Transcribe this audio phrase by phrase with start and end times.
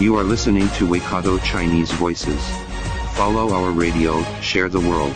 [0.00, 2.40] You are listening to Waikato Chinese Voices.
[3.12, 5.12] Follow our radio, share the world.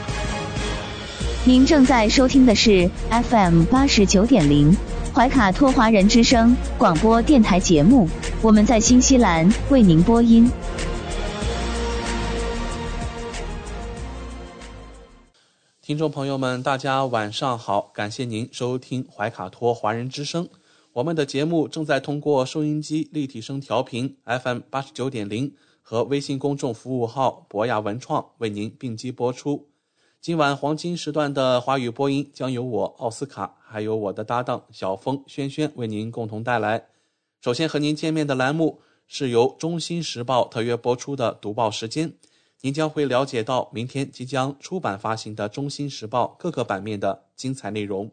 [1.46, 4.76] 您正在收听的是 FM 八十九点零
[5.14, 8.06] 怀卡托华人之声广播电台节目，
[8.42, 10.50] 我们在新西兰为您播音。
[15.80, 20.46] 听众朋友们，大家晚上好，感谢您收听怀卡托华人之声。
[20.94, 25.52] 我们的节目正在通过收音机立体声调频 FM 八十九点零
[25.82, 29.70] 和微信公众服务号博雅文创为您并机播出。
[30.20, 36.86] 今晚黄金时段的华语播音将由我奥斯卡，还有我的搭档小峰、轩轩为您共同带来。
[37.40, 42.12] 首先和您见面的栏目是由《中新时报》特约播出的读报时间，
[42.60, 48.12] 您将会了解到明天即将出版发行的《中新时报》各个版面的精彩内容。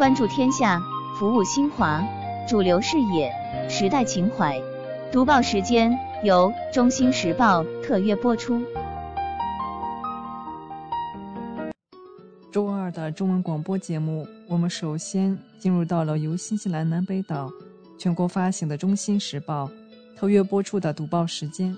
[0.00, 0.80] 关注天下，
[1.14, 2.02] 服务新华，
[2.48, 3.30] 主流视野，
[3.68, 4.58] 时代情怀。
[5.12, 8.62] 读报时间由《中新时报》特约播出。
[12.50, 17.50] 周二的中文广播节目，我们首先进入到了由新西兰南北岛
[17.98, 19.66] 全国发行的《中新时报》
[20.18, 21.76] 特约播出的读报时间。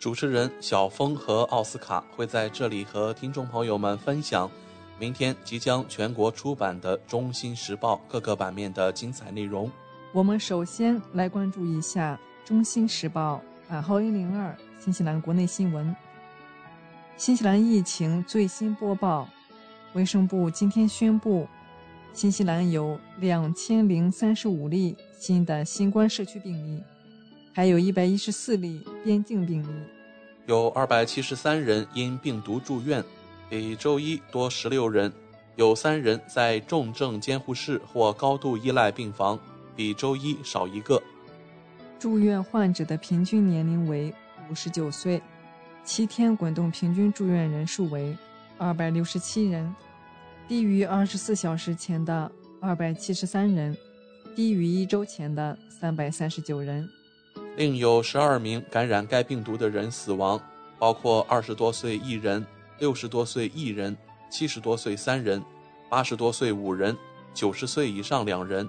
[0.00, 4.50] 主持人小峰和奥斯卡会在这里和听众朋友们分享
[5.00, 9.70] 明天即将全国出版的《中新时报》各个版面的精彩内容。
[10.12, 15.96] 我们首先来关注一下《中新时报》版号一零二新西兰国内新闻。
[17.16, 19.26] 新西兰疫情最新播报。
[19.94, 21.48] 卫生部今天宣布，
[22.12, 26.82] 新西兰有两千零三十五例新的新冠社区病例，
[27.54, 29.82] 还有一百一十四例边境病例，
[30.44, 33.02] 有二百七十三人因病毒住院，
[33.50, 35.10] 比周一多十六人；
[35.56, 39.36] 有三人在重症监护室或高度依赖病房，
[39.74, 41.02] 比周一少一个。
[41.98, 44.14] 住院患者的平均年龄为
[44.48, 45.20] 五十九岁，
[45.82, 48.16] 七天滚动平均住院人数为。
[48.56, 49.74] 二百六十七人，
[50.46, 52.30] 低于二十四小时前的
[52.60, 53.76] 二百七十三人，
[54.36, 56.88] 低于一周前的三百三十九人。
[57.56, 60.38] 另有十二名感染该病毒的人死亡，
[60.78, 62.46] 包括二十多岁一人、
[62.80, 63.96] 六十多岁一人、
[64.30, 65.40] 七十多岁三人、
[65.88, 66.96] 八十多岁五人、
[67.34, 68.68] 九十岁以上两人。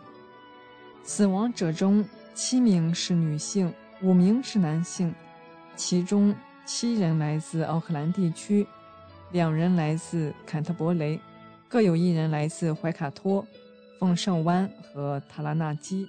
[1.01, 2.05] 死亡者中，
[2.35, 3.73] 七名是女性，
[4.03, 5.15] 五名是男性，
[5.77, 6.35] 其中
[6.65, 8.67] 七人来自奥克兰地区。
[9.31, 11.17] 两人来自坎特伯雷，
[11.69, 13.47] 各有一人来自怀卡托、
[13.97, 16.05] 奉圣湾和塔拉纳基。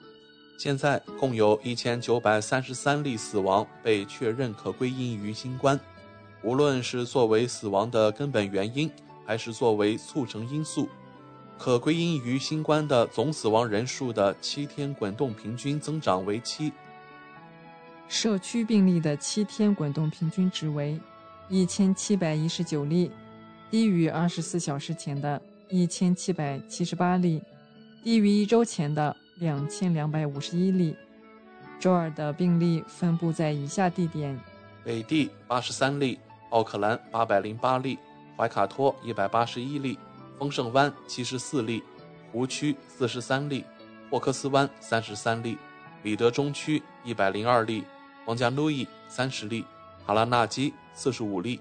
[0.59, 5.79] 现在共有一千九百三十三例死亡被确认可归因于新冠，
[6.43, 8.91] 无论是作为死亡的根本原因，
[9.25, 10.89] 还是作为促成因素，
[11.59, 16.73] 可归因于新冠的总死亡人数的七天滚动平均增长为七。
[18.09, 21.01] 社区病例的七天滚动平均值为。
[21.49, 23.11] 一千七百一十九例，
[23.71, 27.43] 低于二十四小时前的一千七百七十八例，
[28.03, 30.97] 低于一周前的两千两百五十一例。
[31.79, 34.39] 周二的病例分布在以下地点：
[34.83, 36.19] 北地八十三例，
[36.53, 37.99] 奥克兰八百零八例，
[38.37, 39.99] 怀卡托一百八十一例，
[40.39, 41.83] 丰盛湾七十四例，
[42.31, 43.65] 湖区四十三例，
[44.11, 45.59] 霍克斯湾三十三例，
[46.03, 47.85] 里德中区一百零二例，
[48.27, 49.65] 王加路易三十例。
[50.05, 51.61] 哈拉纳基四十五例，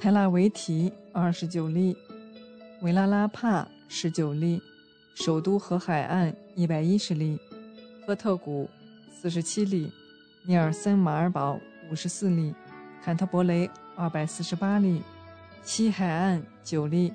[0.00, 1.96] 泰拉维提二十九例，
[2.82, 4.60] 维拉拉帕十九例，
[5.14, 7.38] 首都和海岸一百一十例，
[8.04, 8.68] 赫特谷
[9.12, 9.92] 四十七例，
[10.44, 11.56] 尼尔森马尔堡
[11.88, 12.52] 五十四例，
[13.04, 15.02] 坎特伯雷二百四十八例，
[15.62, 17.12] 西海岸九例，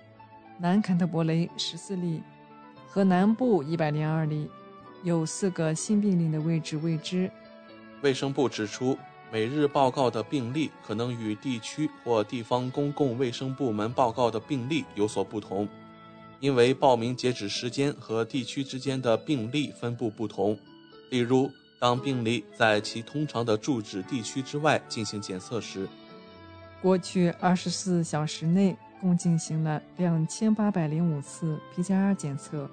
[0.59, 2.21] 南坎特伯雷十四例，
[2.87, 4.47] 和南部一百零二例，
[5.03, 7.31] 有四个新病例的位置未知。
[8.03, 8.95] 卫生部指出。
[9.31, 15.69] 每日报告的病例可能与地区或地方公共卫生部门报告的病例有所不同，
[16.39, 20.57] 因为报名截止时间和地区之间的病例分布不同。
[21.11, 21.47] 例如，
[21.79, 25.87] 当病例在其通常的住址地区之外进行检测时，
[26.81, 32.69] 过去二十四小时内共进行了两千八百零五次 PCR 检测，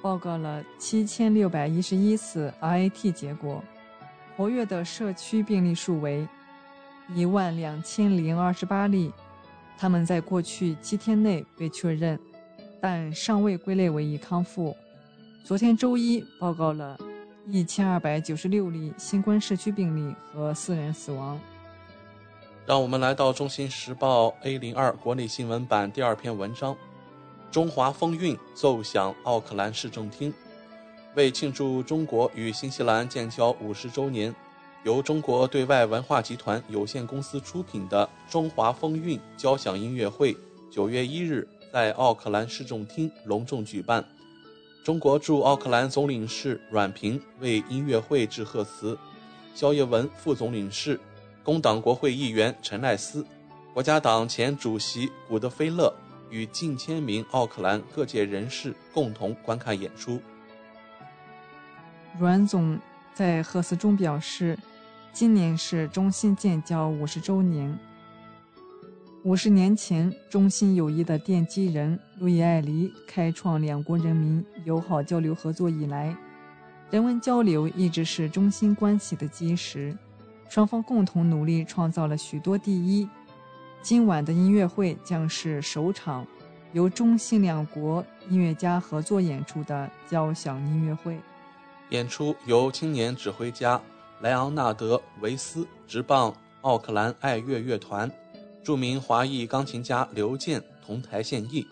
[0.00, 3.62] 报告了七千六百一十一次 RAT 结果，
[4.34, 6.26] 活跃的社区病例数为
[7.14, 9.12] 一万两千零二十八例，
[9.76, 12.18] 他们在过去七天内被确认，
[12.80, 14.74] 但尚未归类为已康复。
[15.44, 16.96] 昨天周一报告了
[17.48, 21.38] 一千二百九十六例新冠社区病例和四人死亡。
[22.64, 26.76] 让我们来到《中新时报》A 零二国内新闻版第二篇文章。
[27.50, 30.32] 中华风韵奏响奥克兰市政厅，
[31.14, 34.34] 为庆祝中国与新西兰建交五十周年，
[34.84, 40.34] 由中国对外文化集团有限公司出品的中华风韵交响音乐会，
[40.70, 44.02] 九月一日在奥克兰市政厅隆重举办。
[44.84, 48.98] 中国驻奥克兰总领事阮平为音乐会致贺词，
[49.54, 50.98] 肖叶文副总领事、
[51.44, 53.24] 工党国会议员陈赖斯、
[53.72, 55.92] 国家党前主席古德菲勒。
[56.30, 60.18] 与近千名奥克兰各界人士共同观看演出。
[62.18, 62.78] 阮总
[63.12, 64.58] 在贺词中表示，
[65.12, 67.78] 今年是中新建交五十周年。
[69.24, 76.16] 五十年前，中新友谊的奠基人路易·艾黎开创两国人民友好交流合作以来，
[76.90, 79.96] 人文交流一直是中新关系的基石，
[80.48, 83.08] 双方共同努力创造了许多第一。
[83.80, 86.26] 今晚的音乐会将是首场
[86.72, 91.16] 由中新两国音乐家合作演出的交响音乐会。
[91.90, 93.80] 演出由青年指挥家
[94.20, 98.10] 莱昂纳德·维斯执棒奥克兰爱乐乐团，
[98.62, 101.66] 著名华裔钢琴家刘健同台献艺。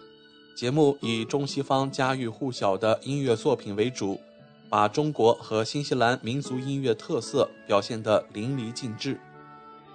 [0.56, 4.20] 节目以中西方家喻户晓的音乐作品为主，
[4.68, 9.18] 把中国和新西兰民族音乐特色表现得淋漓尽致。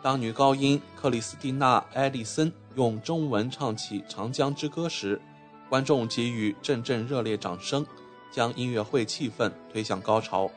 [0.01, 5.21] 当女高音克里斯蒂娜·埃利森用中文唱起《长江之歌》时，
[5.69, 7.85] 观众给予阵阵热烈掌声，
[8.31, 10.49] 将音乐会气氛推向高潮。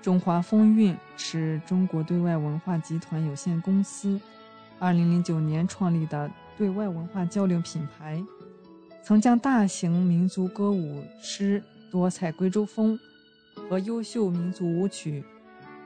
[0.00, 4.20] 中华风韵是中国对外文化集团有限公司
[4.82, 8.20] 2009年创立的对外文化交流品牌，
[9.04, 12.98] 曾将大型民族歌舞诗、多彩贵州风
[13.54, 15.24] 和优秀民族舞曲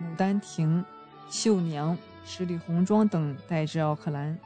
[0.02, 0.78] 《牡丹亭》
[1.30, 1.94] 《绣娘》。
[2.28, 4.36] 十里红妆等带至奥克兰。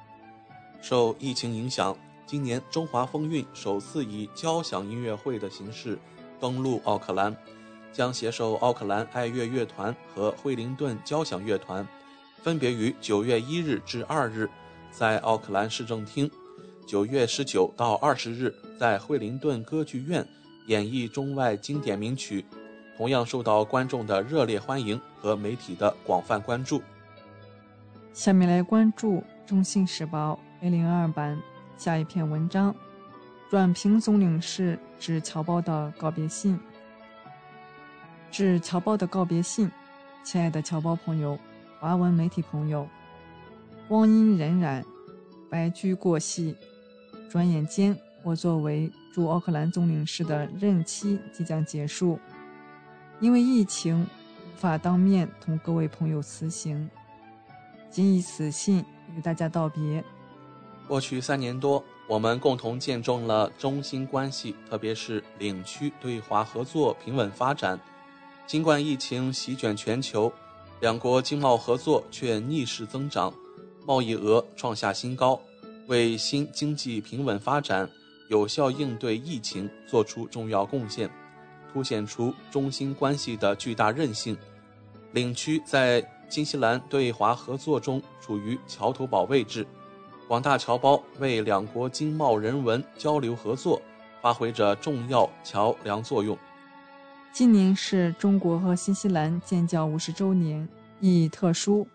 [0.82, 5.98] 受疫情影响，今年中华风韵首次以交响音乐会的形式
[6.38, 7.34] 登陆奥克兰，
[7.90, 11.88] 将携手奥克兰爱乐乐团和惠灵顿交响乐团，
[12.42, 14.48] 分别于九月一日至二日
[14.90, 16.30] 在奥克兰市政厅，
[16.86, 20.26] 九月十九到二十日在惠灵顿歌剧院
[20.66, 22.44] 演绎中外经典名曲，
[22.96, 26.82] 同样受到观众的热烈欢迎和媒体的广泛关注。
[28.14, 31.38] 下面来关注《中新时报》A 零二版
[31.76, 32.74] 下一篇文章：
[33.50, 36.58] 阮平总领事致侨胞的告别信。
[38.30, 39.70] 致侨胞的告别信，
[40.24, 41.38] 亲爱的侨胞朋友、
[41.80, 42.86] 华文媒体朋友，
[43.88, 44.84] 光阴荏苒，
[45.48, 46.54] 白驹过隙，
[47.30, 52.18] 转眼间，我作为驻奥克兰总领事的任期即将结束，
[53.18, 56.90] 因为疫情，无法当面同各位朋友辞行。
[57.90, 58.84] 谨以此信
[59.16, 60.04] 与大家道别。
[60.86, 67.80] 过去三年多，我们共同见证了中新关系，特别是领区对华合作平稳发展。
[68.46, 70.30] 尽管疫情席卷全球，
[70.80, 73.32] 两国经贸合作却逆势增长，
[73.84, 75.38] 贸易额创下新高，
[75.88, 77.86] 为新经济平稳发展、
[78.30, 81.10] 有效应对疫情作出重要贡献，
[81.70, 84.34] 凸显出中新关系的巨大韧性。
[85.12, 89.66] 领区在新西兰对华合作中处于桥头堡位置，
[90.26, 93.82] 广大侨胞为两国经贸人文交流合作
[94.22, 96.38] 发挥着重要桥梁作用。
[97.32, 100.68] 今年是中国和新西兰建交五十周年，
[100.98, 101.86] 意义特殊。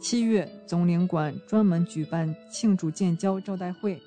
[0.00, 4.00] 七月，总领馆专门举办庆祝建交招待会。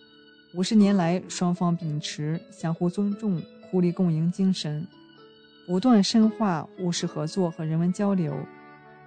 [0.53, 4.87] 五十年来，双方秉持相互尊重、互利共赢精神，
[5.67, 8.33] 不断深化务实合作和人文交流。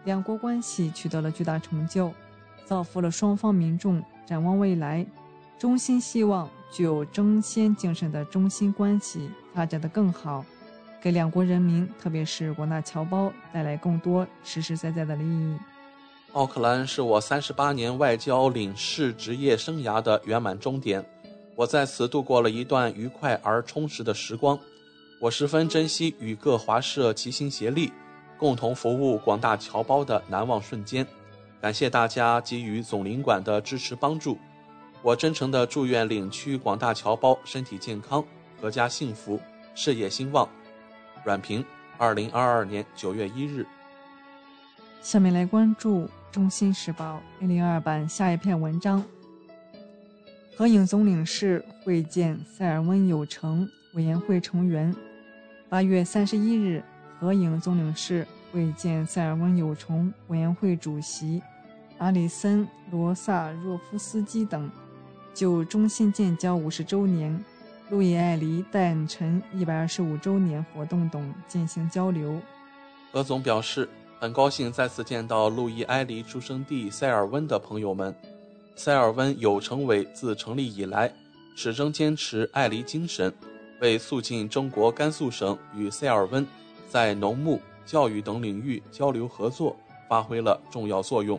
[0.04, 2.12] 两国关系取得了巨大成就，
[2.66, 4.02] 造福了双方民众。
[4.26, 5.06] 展望未来，
[5.58, 10.44] 衷心希望具有争先精神的中新关系发展得更好，
[11.02, 15.56] 给两国人民，特别是广大侨胞带来更多实实在在的利益。
[16.30, 21.04] 奥克兰是我三十八年外交领事职业生涯的圆满终点，
[21.56, 24.56] 我在此度过了一段愉快而充实的时光。
[25.20, 27.92] 我十分珍惜与各华社齐心协力。
[28.38, 31.06] 共同服务广大侨胞的难忘瞬间，
[31.60, 34.36] 感谢大家给予总领馆的支持帮助。
[35.00, 38.24] 我真诚的祝愿领区广大侨胞身体健康、
[38.60, 39.40] 阖家幸福、
[39.74, 40.48] 事业兴旺。
[41.24, 41.64] 阮平，
[41.98, 43.64] 二零二二年九月一日。
[45.00, 46.00] 下面来关注
[46.32, 49.04] 《中新时报》A 零二版下一篇文章：
[50.56, 54.94] 合影总领事会见塞尔温有成委员会成员。
[55.68, 56.82] 八月三十一日，
[57.20, 61.40] 合影总领事会见塞尔温有成委员会主席
[61.98, 64.68] 阿里森·罗萨若夫斯基等，
[65.32, 67.42] 就中新建交五十周年、
[67.92, 72.40] 路易艾黎诞辰一百二十五周年活动等进行交流。
[73.12, 73.86] 何总表示，
[74.18, 78.14] 很高兴再次见到路易艾黎出生地塞尔温的朋友们。
[78.76, 81.12] 塞尔温有成委自成立以来，
[81.54, 83.30] 始终坚持艾黎精神。
[83.82, 86.46] 为促进中国甘肃省与塞尔温
[86.88, 89.76] 在农牧、教育等领域交流合作
[90.08, 91.38] 发挥了重要作用。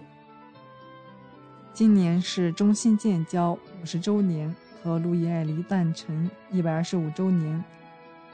[1.74, 7.64] 今年是中新建交五十周年和路易艾黎诞辰一百二十五周年，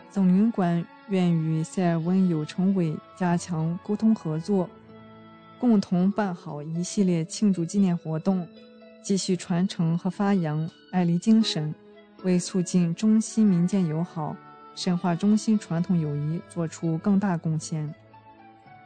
[0.10, 4.68] 总领馆愿与塞尔温有成委加强沟通合作，
[5.60, 8.48] 共同办好一系列庆祝纪念活动，
[9.04, 11.74] 继续传承和发扬艾黎精神。
[12.24, 14.36] 为促进中西民间友好、
[14.76, 17.96] 深化中西传统友谊做出更大贡献。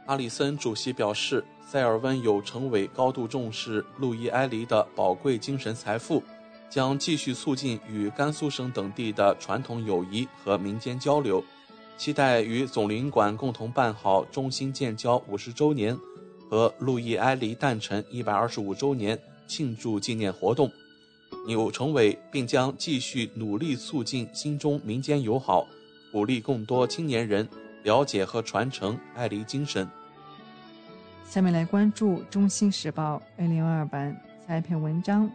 [0.06, 6.22] 阿里森主席表示，塞尔温有成委高度重视路易埃黎的宝贵精神财富，
[6.74, 11.40] 将继续促进与甘肃省等地的传统友谊和民间交流，
[11.96, 15.96] 期待与总领馆共同办好中新建交五十周年
[16.50, 19.16] 和路易埃黎诞辰一百二十五周年
[19.46, 20.68] 庆祝纪念活动。
[21.46, 25.64] 有成委，并将继续努力促进新中民间友好，
[26.10, 27.48] 鼓励更多青年人
[27.84, 29.88] 了解和传承爱黎精神。
[31.24, 35.30] 下面来关注《中新时报》A 零二版下一篇文章：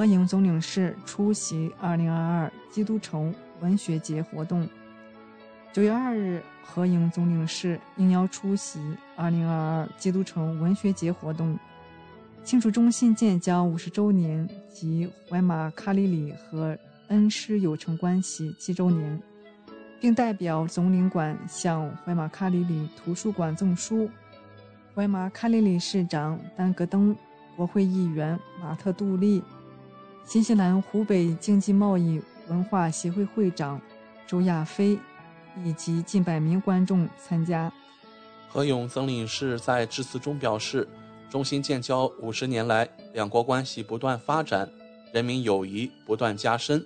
[0.00, 4.66] 合影总领事出席二零二二基督城文学节活动。
[5.74, 8.80] 九月二日，合影总领事应邀出席
[9.14, 11.54] 二零二二基督城文学节活动。
[12.42, 16.78] 庆祝中新建交五十周年及怀马卡里里和
[17.08, 19.22] 恩施友城关系七周年，
[20.00, 24.08] 并代表总领馆向怀马卡里里图书馆赠书。
[24.94, 27.14] 怀马卡里里市长丹格登、
[27.54, 29.42] 国会议员马特杜利、
[30.30, 33.80] 新西兰湖北经济贸易文化协会会长
[34.28, 34.96] 周亚飞
[35.64, 37.72] 以及近百名观众参加。
[38.48, 40.86] 何勇曾领事在致辞中表示。
[41.28, 44.70] 中新建交五十年来，两国关系不断发展，
[45.12, 46.80] 人民友谊不断加深，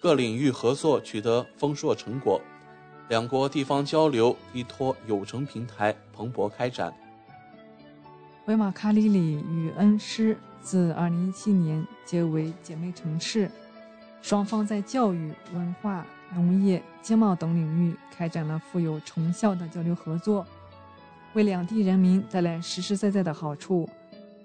[0.00, 2.40] 各领域合作取得丰硕成果，
[3.08, 6.94] 两国地方交流依托友城平台蓬勃开展。
[8.46, 13.50] 维马卡里里与恩施自2017年结为姐妹城市，
[14.22, 20.44] 双方在教育、文化、农业、经贸等领域开展了富有成效的交流合作。
[21.34, 23.86] 为两地人民带来实实在在的好处，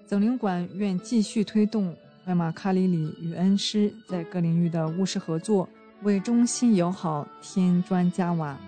[0.06, 5.66] 总领馆愿继续推动怀马卡里里与恩施在各领域的务实合作，
[6.02, 8.58] 为中新友好添砖加瓦。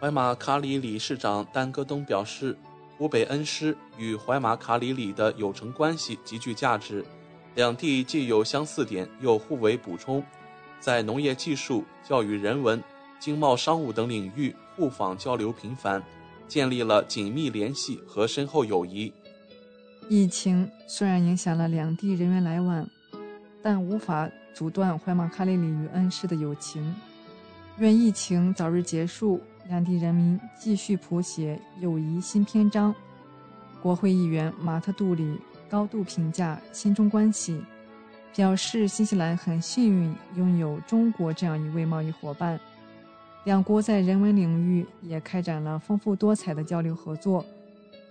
[0.00, 2.56] 怀马卡里里市长丹戈东表示，
[2.96, 7.04] 湖北恩施与怀马卡里里的友城关系极具价值，
[7.54, 10.24] 两地既有相似点，又互为补充，
[10.80, 12.82] 在农业技术、教育人文、
[13.18, 16.02] 经贸商务等领域互访交流频繁。
[16.46, 19.10] 建立了紧密联系和深厚友谊。
[20.10, 22.86] 疫情虽然影响了两地人员来往，
[23.62, 26.94] 但无法阻断怀马卡里里与恩施的友情。
[27.78, 32.94] 愿疫情早日结束，两地人民继续谱写友谊新篇章。
[33.82, 37.62] 国会议员马特杜里高度评价新中关系，
[38.34, 42.58] 表示新西兰很幸运拥有中国这样一位贸易伙伴。
[43.44, 47.44] 两国在人文领域也开展了丰富多彩的交流合作，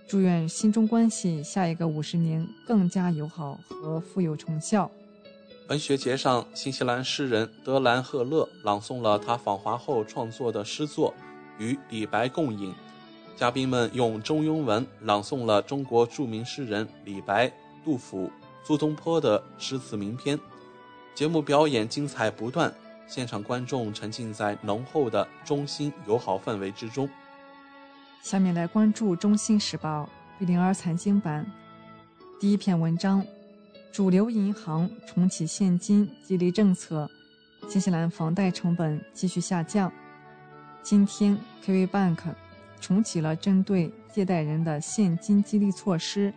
[0.06, 4.90] 祝愿新中关系下一个五十年更加友好和富有成效。
[5.68, 11.12] 文学节上，新西兰诗人德兰赫勒朗诵了他访华后创作的诗作
[11.58, 12.70] 《与李白共饮》，
[13.36, 17.52] 嘉宾们用中庸文朗诵了中国著名诗人李白、
[17.84, 18.30] 杜甫、
[18.62, 20.38] 苏东坡的诗词名篇。
[21.14, 22.72] 节目表演精彩不断。
[23.06, 27.06] 现场观众沉浸在浓厚的中新友好氛围之中。
[28.22, 30.08] 下面来关注《中新时报》
[30.40, 31.46] 贝零二财经版
[32.40, 33.22] 第一篇文章：
[33.92, 37.06] 主流银行重启现金激励政策，
[37.68, 39.92] 新西兰房贷成本继续下降。
[40.84, 42.18] 今天，KV Bank
[42.78, 46.30] 重启了针对借贷人的现金激励措施，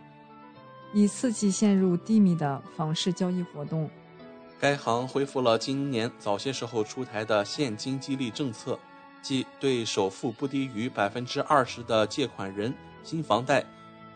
[0.94, 3.90] 以刺激陷入低迷的房市交易活动。
[4.58, 8.78] 该行恢复了今年早些时候出台的现金激励政策，
[9.20, 13.62] 即对首付不低于百分之二十的借款人新房贷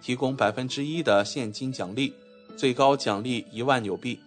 [0.00, 2.14] 提供百分之一的现金奖励，
[2.56, 4.18] 最高奖励一万纽币。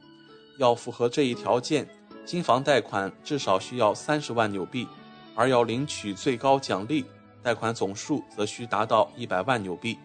[0.60, 1.88] 要符合这一条件，
[2.28, 4.88] 新房贷款至少需要三十万纽币，
[5.36, 7.06] 而要领取最高奖励，
[7.44, 9.98] 贷款总数则需达到一百万纽币。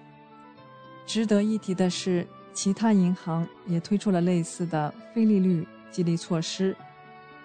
[1.06, 6.76] 值得一提的是，其他银行也推出了类似的非利率激励措施，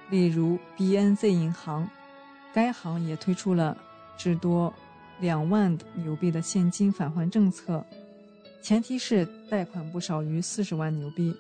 [0.10, 1.88] 例如 BNZ 银行，
[2.54, 3.78] 该行也推出了
[4.18, 4.74] 至多
[5.20, 7.84] 两万纽币的现金返还政策，
[8.62, 11.36] 前提是贷款不少于四十万纽币。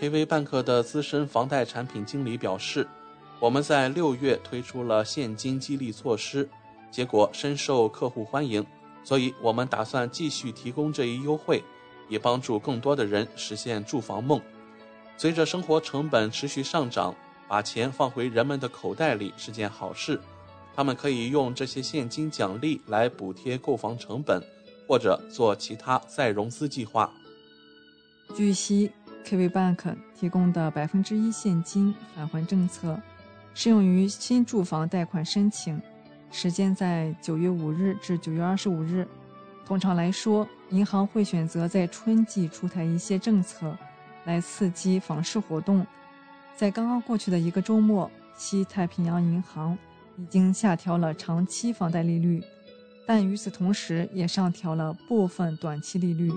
[0.00, 2.86] KV Bank 的资深房贷产品经理表示
[3.42, 6.48] ：“我们在六月推出了现金激励措施，
[6.92, 8.64] 结果深受客户欢迎，
[9.02, 11.60] 所以我们打算继续提供这一优惠，
[12.08, 14.40] 以帮助更多的人实现住房梦。
[15.16, 17.12] 随着生活成本持续上涨，
[17.48, 20.20] 把钱放回人们的口袋里是件好事。
[20.72, 24.40] 他们可以用这些现金奖励来补贴购房成本，
[24.86, 27.12] 或者做其他再融资计划。”
[28.36, 28.92] 据悉。
[29.24, 33.00] KV Bank 提供的百分之一现金返还政策，
[33.54, 35.80] 适用于新住房贷款申请，
[36.30, 39.06] 时间在九月五日至九月二十五日。
[39.64, 43.76] 通常来说，银行会选择在春季出台一些政策，
[44.24, 45.86] 来刺激房市活动。
[46.56, 49.76] 在刚刚过去的一个周末，西太平洋银行
[50.16, 52.42] 已经下调了长期房贷利率，
[53.06, 56.32] 但与此同时也上调了部分短期利率。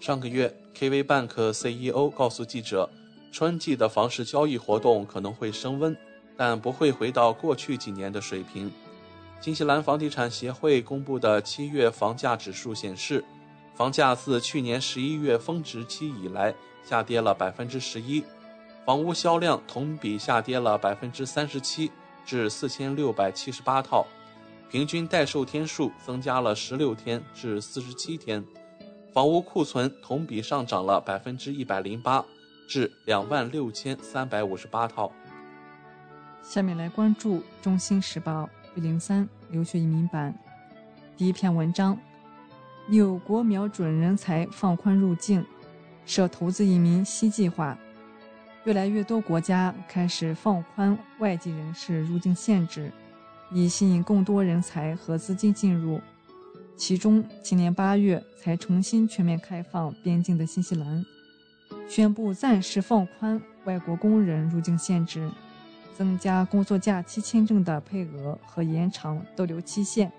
[0.00, 2.88] 上个月，KV Bank CEO 告诉记者，
[3.30, 5.96] 春季的房市交易活动可能会升温，
[6.36, 8.70] 但不会回到过去几年的水平。
[9.40, 13.24] 新西兰房地产协会公布的七月房价指数显示，
[13.74, 18.22] 房价自去年十一月峰值期以来下跌了百分之十一，
[18.84, 21.90] 房屋销量同比下跌了百分之三十七，
[22.24, 24.06] 至四千六百七十八套，
[24.70, 28.44] 平均待售天数增加了十六天至四十七天。
[29.12, 32.24] 房屋库存同比上涨了百分之一百零八，
[32.68, 35.12] 至两万六千三百五十八套。
[36.42, 40.34] 下面来关注《中新时报》B 零三留学移民版
[41.16, 41.96] 第一篇文章：
[42.88, 45.44] 纽国瞄准人才放宽入境，
[46.04, 47.78] 设投资移民新计划。
[48.64, 52.90] 越来越多国家开始放宽外籍人士入境限制，
[53.52, 56.00] 以吸引更多人才和资金进入。
[56.76, 61.04] 其中，今年八月才重新全面开放边境的新西兰，
[61.88, 65.30] 宣布暂时放宽外国工人入境限制，
[66.02, 70.10] 增加工作假期签证的配额和延长逗留期限，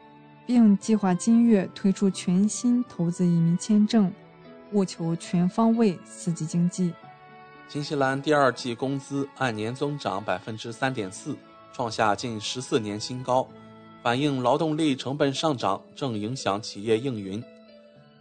[0.47, 4.09] 并计划今月推出全新投资移民签证，
[4.71, 6.93] 务求全方位刺激经济。
[7.67, 11.35] 新西兰第二季工资按年增长百分之三点四，
[11.73, 13.45] 创下近十四年新高。
[14.01, 17.43] 反映劳动力成本上涨正影响企业应运。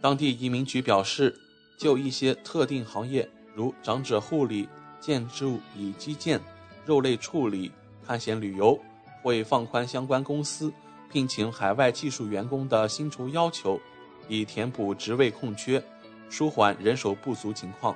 [0.01, 1.33] 当地移民局表示，
[1.77, 4.67] 就一些特定行业，如长者护理、
[4.99, 6.41] 建筑与基建、
[6.85, 7.71] 肉类处理、
[8.05, 8.79] 探险旅游，
[9.21, 10.71] 会放宽相关公司
[11.11, 13.79] 聘请海外技术员工的薪酬要求，
[14.27, 15.83] 以填补职位空缺，
[16.29, 17.95] 舒缓人手不足情况。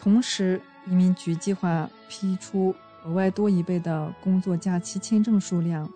[0.00, 5.88] 同时，移民局计划批出额外多一倍的工作假期签证数量。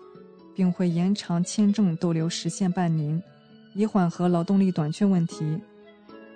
[0.55, 3.19] 并会延长签证逗留时限半年，
[3.73, 5.59] 以缓和劳动力短缺问题。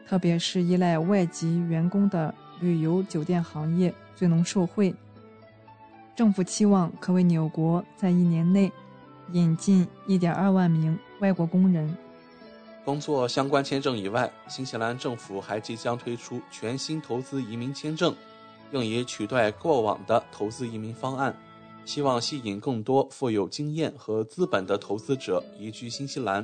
[0.08, 4.92] 特别是依赖外籍员工的旅游酒店行业最能受惠。
[6.18, 8.72] 政府期望可为纽国在一年内
[9.34, 11.96] 引进1.2万名外国工人。
[12.84, 18.16] 工作相关签证以外，新西兰政府还即将推出全新投资移民签证，
[18.72, 21.38] 用以取代过往的投资移民方案。
[21.86, 26.44] 希望吸引更多富有经验和资本的投资者移居新西兰，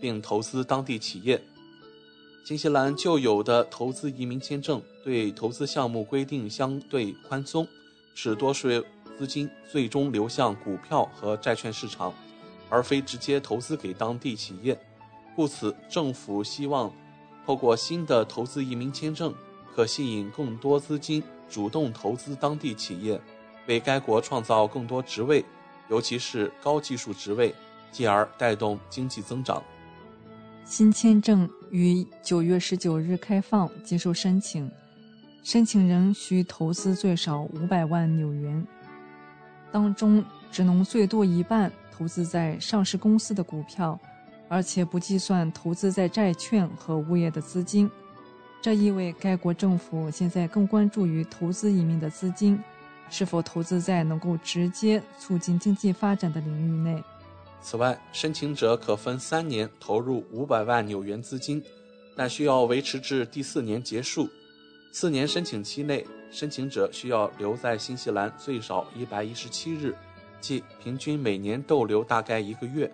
[0.00, 1.40] 并投资当地企业。
[2.44, 7.64] 新西兰旧有的投资移民签证对投资项目规定相对宽松，
[8.16, 8.68] 使多数
[9.18, 12.12] 资金最终流向股票和债券市场，
[12.68, 14.78] 而非直接投资给当地企业。
[15.34, 16.92] 故此，政府希望
[17.46, 19.32] 透过新的投资移民签证，
[19.74, 23.20] 可吸引更多资金主动投资当地企业。
[23.68, 25.44] 为该国创造更多职位，
[25.88, 27.54] 尤其是高技术职位，
[27.92, 29.62] 进而带动经济增长。
[30.64, 34.68] 新签证于九月十九日开放接受申请，
[35.44, 38.66] 申请人需投资最少五百万纽元，
[39.72, 43.98] 当中只能最多一半投资在上市公司的股票，
[44.48, 47.90] 而且不计算投资在债券和物业的资金。
[48.60, 52.56] 这意味该国政府现在更关注于投资移民的资金。
[53.10, 57.04] 是否投资在能够直接促进经济发展的领域内。
[57.60, 61.62] 此外，申请者可分三年投入五百万纽元资金，
[62.16, 64.26] 但需要维持至第四年结束。
[64.92, 69.94] 四年申请期内，申请者需要留在新西兰最少一百一十七日，
[70.40, 72.90] 即平均每年逗留大概一个月。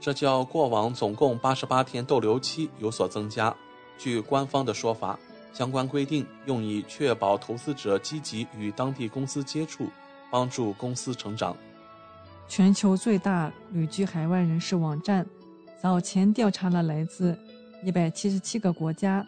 [0.00, 3.54] 这较过往总共八十八天逗留期有所增加。
[3.98, 5.18] 据官方的说法，
[5.52, 9.88] 相关规定用以确保投资者积极与当地公司接触，
[10.30, 11.54] 帮助公司成长。
[12.48, 15.26] 全球最大旅居海外人士网站
[15.82, 17.38] 早前调查了来自
[17.84, 19.26] 一百七十七个国家、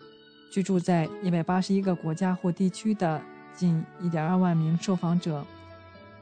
[0.51, 3.21] 居住在一百八十一个国家或地区的
[3.57, 5.45] 近一点二万名受访者，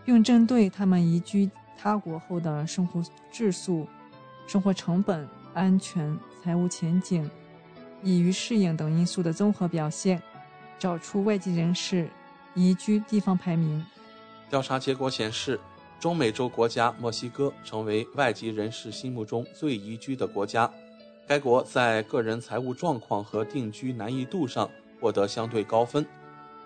[0.05, 3.87] 并针对他们移居他国后的生活质素。
[4.47, 7.31] 生活成本、安全、财务前景、
[8.03, 10.23] 易于适应等因素的综合表现，
[10.79, 12.09] 找出外籍人士
[12.55, 13.85] 移居地方排名。
[14.49, 15.61] 调查结果显示，
[16.01, 20.71] 中美洲国家墨西哥成为外籍人士心目中最宜居的国家。
[21.27, 24.67] 该国在个人财务状况和定居难易度上
[24.99, 26.07] 获得相对高分。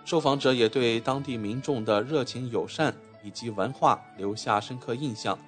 [0.05, 5.39] 受访者也对当地民众的热情友善以及文化留下深刻印象。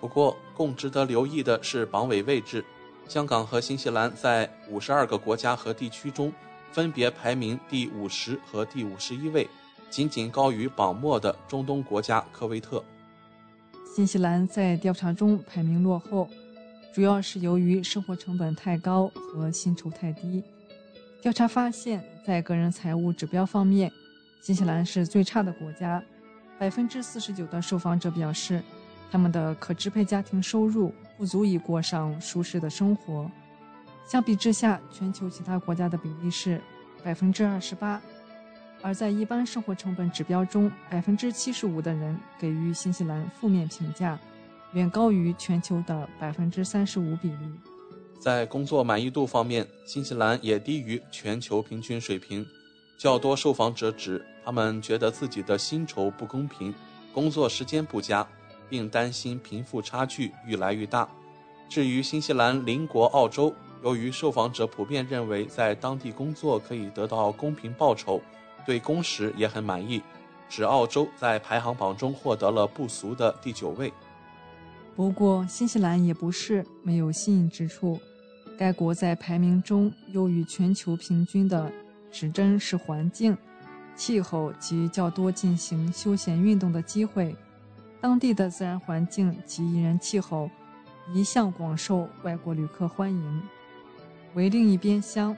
[0.00, 2.64] 不过，更值得留意的是榜尾位置，
[3.06, 6.32] 香港和新西兰在五十二个国家和地区中
[6.72, 9.46] 分别排名第五十和第五十一位，
[9.90, 12.82] 仅仅高于榜末的中东国家科威特。
[13.94, 16.26] 新西兰在调查中排名落后，
[16.94, 20.42] 主要是由于生活成本太高和薪酬太低。
[21.20, 23.92] 调查发现，在个人财务指标方面，
[24.40, 26.02] 新西兰是最差的国家，
[26.58, 28.62] 百分之四十九的受访者表示。
[29.12, 33.28] 他们的可支配家庭收入不足以过上舒适的生活。
[34.06, 36.60] 相比之下，全球其他国家的比例是
[37.02, 38.00] 百分之二十八，
[38.80, 44.16] 而在一般生活成本指标中，百分之七十五的人给予新西兰负面评价，
[44.74, 47.69] 远高于全球的百分之三十五比例。
[48.20, 52.46] 在工作满意度方面，新西兰也低于全球平均水平。
[52.96, 56.72] 较多受访者指，他们觉得自己的薪酬不公平，
[57.12, 58.24] 工作时间不佳。
[58.70, 61.08] 并担心贫富差距愈来愈大。
[61.68, 63.52] 至于新西兰邻国澳洲，
[63.82, 68.20] 由于受访者普遍认为在当地工作可以得到公平报酬，
[68.64, 70.00] 对工时也很满意，
[70.48, 73.92] 使澳洲在排行榜中获得了不俗的第九位。
[74.94, 77.98] 不过，新西兰也不是没有吸引之处。
[78.60, 81.72] 该国在排名中优于全球平均的
[82.12, 83.34] 指针是环境、
[83.96, 87.34] 气候及较多进行休闲运动的机会。
[88.02, 90.50] 当地的自然环境及宜人气候
[91.14, 93.42] 一向广受外国旅客欢迎。
[94.34, 95.34] 为另一边厢，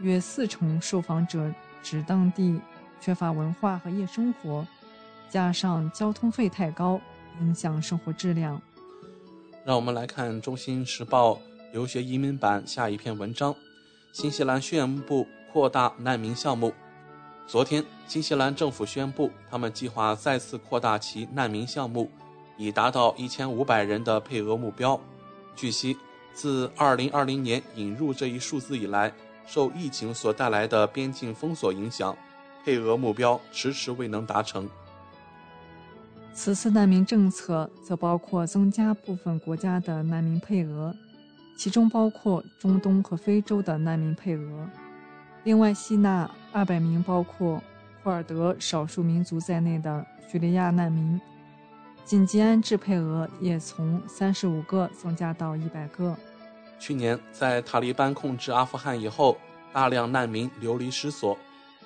[0.00, 2.58] 约四成受访者指当地
[3.02, 4.66] 缺乏文化和夜生活，
[5.28, 6.98] 加上交通费太高，
[7.42, 8.58] 影响生活质量。
[9.62, 11.34] 让我们来看《中新时报》
[11.72, 13.54] 留学移民版下一篇文章：
[14.12, 16.70] 新西兰宣布扩大难民项目。
[17.46, 22.10] 昨天，新西兰政府宣布，他们计划再次扩大其难民项目，
[22.58, 25.00] 以达到一千五百人的配额目标。
[25.56, 25.96] 据悉，
[26.34, 29.10] 自二零二零年引入这一数字以来，
[29.46, 32.14] 受疫情所带来的边境封锁影响，
[32.66, 34.68] 配额目标迟迟未能达成。
[36.34, 40.94] 此次难民政策则包括增加部分国家的难民配额，
[41.56, 44.68] 其中包括中东和非洲的难民配额。
[45.44, 47.62] 另外，吸纳二百名包括
[48.02, 51.20] 库尔德少数民族在内的叙利亚难民，
[52.04, 56.16] 紧急安置配额也从三十五个增加到一百个。
[56.78, 59.36] 去年，在塔利班控制阿富汗以后，
[59.72, 61.38] 大量难民流离失所。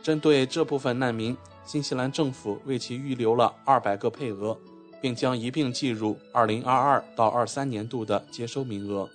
[0.02, 4.56] 针对这部分难民，新西兰政府为其预留了二百个配额，
[5.00, 9.08] 并将一并计入二零二二到二三年度的接收名额。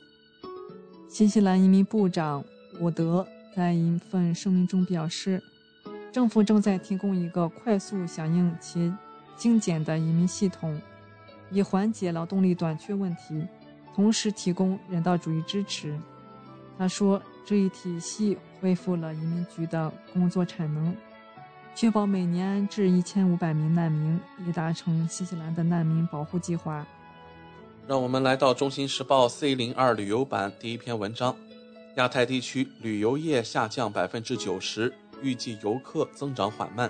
[1.12, 2.42] 新西兰移民部长
[2.80, 3.28] 伍德。
[3.54, 5.44] 在一份声明中表示，
[6.10, 8.90] 政府正在提供一个快速响应且
[9.36, 10.82] 精简的移民系统，
[11.50, 13.46] 以缓解劳动力短缺问题，
[13.94, 16.00] 同时提供人道主义支持。
[16.78, 20.96] 他说，这一体系恢复了移民局的工作产能，
[21.76, 26.88] 确保每年安置一千五百名难民，以达成新西兰的难民保护计划。
[27.92, 31.36] 让我们来到《中新时报》C 零二旅游版第一篇文章。
[31.98, 36.90] 亚太地区旅游业下降百分之九十，预计游客增长缓慢。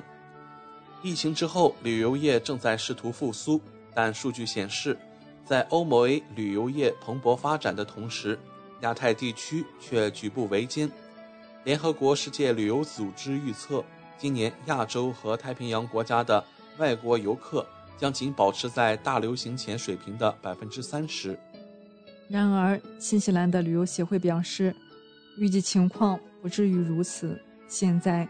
[1.01, 3.59] 疫情之后，旅游业正在试图复苏，
[3.95, 4.95] 但数据显示，
[5.43, 8.37] 在欧盟 A 旅游业蓬勃发展的同时，
[8.81, 10.87] 亚太地区却举步维艰。
[11.63, 13.83] 联合国世界旅游组织预测，
[14.19, 16.45] 今年亚洲和太平洋国家的
[16.77, 17.65] 外国游客
[18.01, 21.37] 将仅保持在大流行前水平的百分之三十。
[22.27, 24.75] 然而，新西兰的旅游协会表示，
[25.37, 27.39] 预计情况不至于如此。
[27.67, 28.27] 现在，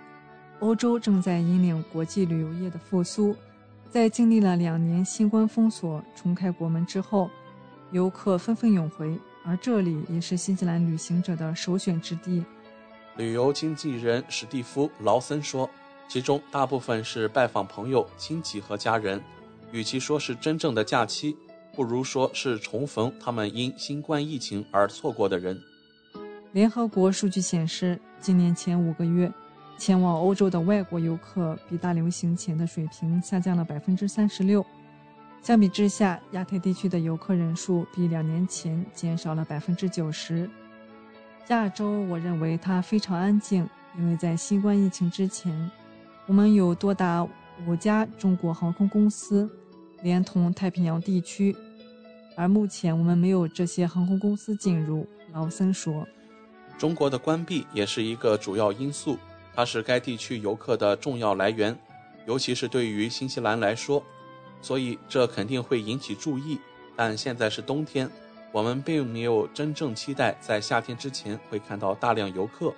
[0.60, 3.34] 欧洲正在引领国际旅游业的复苏，
[3.90, 7.30] 在经历了两年新冠封锁、重开国门之后，
[7.92, 12.44] 游客纷纷涌回，而这里也是新西兰旅行者的首选之地。
[13.16, 15.70] 旅游经纪人史蒂夫·劳森说
[16.10, 19.22] ：“其中大部分是拜访朋友、亲戚和家人，
[19.72, 21.36] 与其说是真正的假期。”
[21.74, 25.58] 不如说是重逢他们因新冠疫情而错过的人。
[26.52, 29.32] 联合国数据显示，今年前五个月，
[29.78, 34.66] 前往欧洲的外国游客比大流行前的水平下降了百分之三十六。
[35.42, 40.50] 相比之下，亚太地区的游客人数比两年前减少了百分之九十。
[41.48, 43.66] 亚洲，我认为它非常安静，
[43.98, 45.72] 因为在新冠疫情之前，
[46.28, 47.26] 我们有多达
[47.66, 49.50] 五家中国航空公司。
[50.02, 51.56] 连同太平洋地区，
[52.36, 55.08] 而目前我们没有这些航空公司进入。
[55.34, 56.06] 劳森说
[56.78, 59.18] ：“中国的关闭也是一个主要因素，
[59.54, 61.78] 它是该地区游客的重要来源，
[62.28, 64.04] 尤其是对于新西兰来说，
[64.62, 66.60] 所以这肯定会引起注意。
[66.98, 68.10] 但现在是冬天，
[68.52, 72.74] 我们并没有真正期待在夏天之前会看到大量游客。”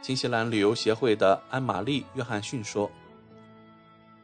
[0.00, 2.90] 新西兰旅游协会的安玛丽·约翰逊说：“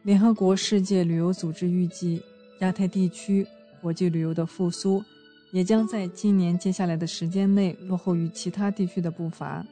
[0.01, 2.23] 联合国世界旅游组织预计。”
[2.59, 3.45] 亚太地区
[3.81, 5.03] 国际旅游的复苏，
[5.51, 9.65] 也将在今年接下来的时间内落后于其他地区的步伐。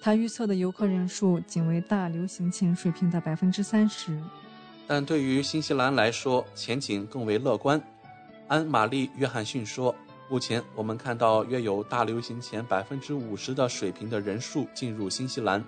[0.00, 4.18] 他预测的游客人数仅为大流行前水平的百分之三十。
[4.86, 7.82] 但对于新西兰来说，前景更为乐观。
[8.46, 9.92] 安玛丽·约翰逊说
[10.30, 15.62] ：“目前我们看到约有大流行前百分之五十的水平的人数进入新西兰。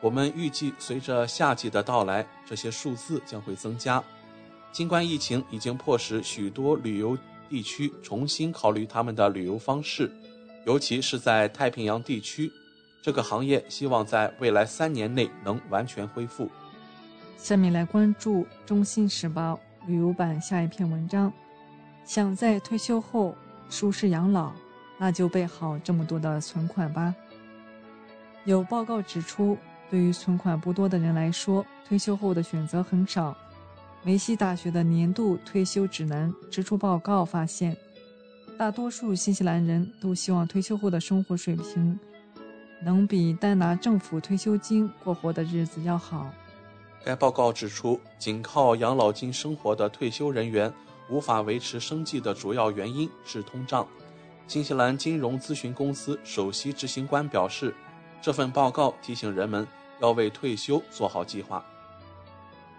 [0.00, 4.02] 我们预计随着夏季的到来，这些数字将会增加。”
[4.76, 7.16] 新冠疫情已经迫使许多旅游
[7.48, 10.12] 地区重新考虑他们的旅游方式，
[10.66, 12.52] 尤其是在太平洋地区，
[13.00, 16.50] 这个行业希望在未来三年内能完全恢复。
[17.38, 21.32] 下面来关注《中新时报》旅游版下一篇文章：
[22.04, 23.34] 想在退休后
[23.70, 24.52] 舒适养老，
[24.98, 27.14] 那就备好这么多的存款吧。
[28.44, 29.56] 有报告指出，
[29.88, 33.34] 对于存款不多的人来说，退休后的选择很少。
[34.06, 37.76] 梅西大学的年度退休指南支出报告发现，
[38.56, 41.98] 大多数新西兰人都希望退休后的生活水平
[42.80, 46.30] 能比单拿政府退休金过活的日子要好。
[47.04, 50.72] 该报告指出，仅靠养老金生活的退休人员
[51.10, 53.84] 无法维持生计的主要原因是通胀。
[54.46, 57.74] 新西兰金融咨询公司首席执行官表示，
[58.22, 59.66] 这份报告提醒人们
[60.00, 61.66] 要为退休做好计划。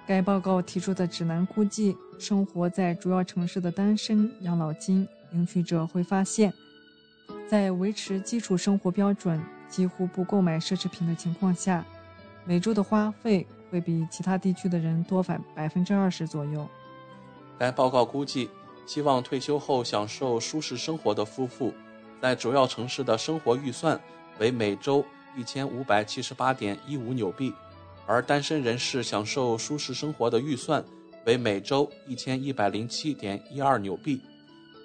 [0.07, 6.53] 该报告提出的指南估计，生活在主要城市的单身养老金领取者会发现，
[7.45, 11.85] 在维持基础生活标准、几乎不购买奢侈品的情况下，
[12.45, 16.65] 每周的花费会比其他地区的人多返百分之二十左右。
[17.59, 18.49] 该报告估计，
[18.85, 21.73] 希望退休后享受舒适生活的夫妇，
[22.21, 23.99] 在主要城市的生活预算
[24.39, 25.03] 为每周
[25.35, 27.53] 一千五百七十八点一五纽币。
[28.07, 30.83] 而单身人士享受舒适生活的预算
[31.25, 34.21] 为每周一千一百零七点一二纽币，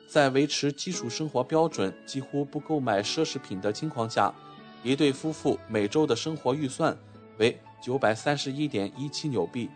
[0.09, 4.35] 在维持基础生活标准、几乎不购买奢侈品的情况下，
[4.83, 6.97] 一对夫妇每周的生活预算
[7.39, 9.71] 为九百三十一点一七纽币，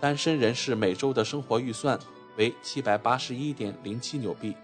[0.00, 1.98] 单身人士每周的生活预算
[2.38, 4.56] 为七百八十一点零七纽币。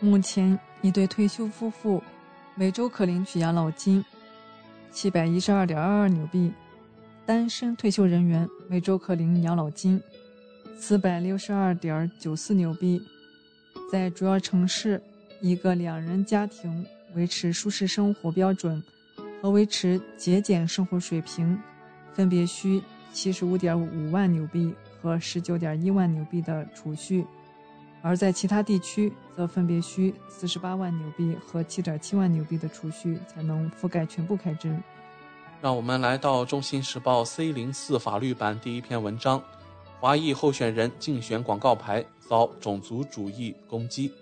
[0.00, 2.02] 目前，一对退休夫妇
[2.54, 4.02] 每周可领取养老金
[4.90, 6.50] 七百一十二点二二纽币。
[7.28, 10.02] 单身退休人员每周可领养老金
[10.78, 13.02] 四百六十二点九四纽币。
[13.92, 14.98] 在主要城市，
[15.42, 18.82] 一个两人家庭维持舒适生活标准
[19.42, 21.60] 和维持节俭生活水平，
[22.14, 27.22] 分别需七十五点五万纽币和十九点一万纽币的储蓄；
[28.00, 34.74] 而在其他地区，则分别需四十八万纽币和七点七万纽币的储蓄才能覆盖全部开支。
[35.60, 39.42] 让我们来到《中新时报》C 零四法律版第一篇文章：
[39.98, 44.12] 华裔候选人竞选广告牌遭种族主义攻击。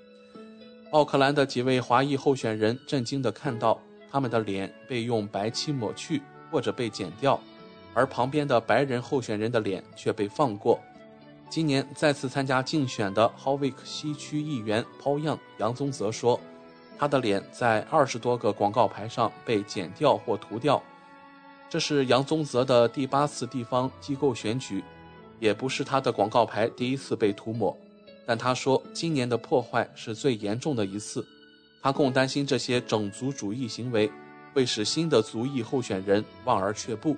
[0.93, 3.79] 奥克兰的几位华裔候选人震惊地看到，
[4.11, 7.39] 他们的脸被用白漆抹去或者被剪掉，
[7.93, 10.81] 而旁边的白人候选人的脸却被放过。
[11.51, 16.41] 今年再次参加竞选的 Howick 西区议员 Paul Young 杨宗泽说，
[16.99, 20.83] 他的脸在二十多个广告牌上被剪掉或涂掉。
[21.69, 24.83] 这是杨宗泽的第八次地方机构选举，
[25.41, 27.77] 也不是他的广告牌第一次被涂抹。
[28.25, 31.27] 但他说，今年的破坏是最严重的一次。
[31.83, 34.11] 他更担心这些种族主义行为
[34.53, 37.17] 会使新的族裔候选人望而却步。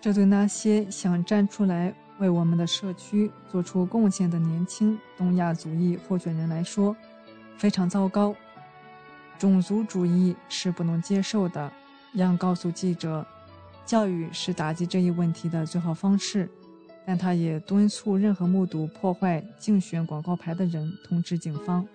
[0.00, 6.96] 这对那些想站出来为我们的社区做出贡献的年轻东亚族裔候选人来说，
[7.58, 8.34] 非常糟糕。
[9.38, 11.70] 种族主义是不能接受的。
[12.16, 13.24] 杨告诉记者，
[13.86, 16.50] 教育是打击这一问题的最好方式。
[17.08, 21.86] 但他也敦促任何目睹破坏竞选广告牌的人通知警方。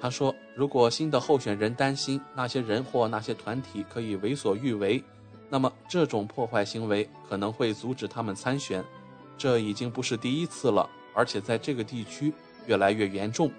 [0.00, 5.04] 他说：“如果新的候选人担心那些人或那些团体可以为所欲为，
[5.50, 8.82] 那么这种破坏行为可能会阻止他们参选。
[9.36, 12.32] 这已经不是第一次了，而且在这个地区
[12.66, 13.50] 越来越严重。”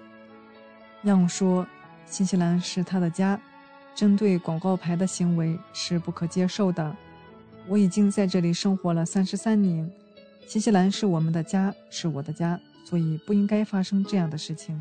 [1.04, 1.64] 样说
[2.04, 3.40] ：“新西兰是他的家，
[3.96, 6.94] 针对广告牌的行为是不可接受的。
[7.66, 9.90] 我已经在这里生活了三十三年。”
[10.46, 14.80] 新西兰是我们的家，是我的家，所以不应该发生这样的事情。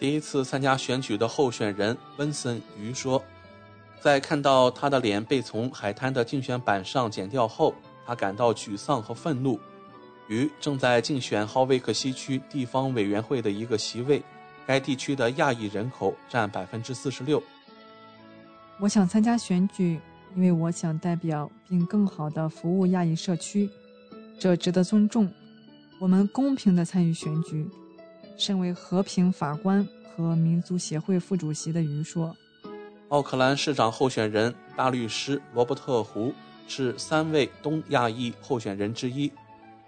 [0.00, 3.22] 第一次参加选举的候选人温森于说，
[4.00, 7.74] 在看到他的脸被从海滩的竞选板上剪掉后，
[8.06, 9.60] 他感到沮丧和愤怒。
[10.28, 14.22] 于正在竞选浩威克西区地方委员会的一个席位，
[14.66, 17.42] 该地区的亚裔人口占百分之四十六。
[18.78, 19.98] 我想参加选举，
[20.34, 23.70] 因为我想代表并更好地服务亚裔社区。
[24.38, 25.32] 这值得尊重。
[25.98, 27.66] 我们公平地参与选举。
[28.36, 32.36] 身为和平法官和民族协会副主席的余说
[33.08, 36.34] ：“奥克兰市长候选人大律师罗伯特·胡
[36.68, 39.32] 是三位东亚裔候选人之一。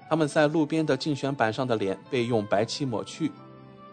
[0.09, 3.31] 他们在路边的竞选板上的脸被用白漆抹去。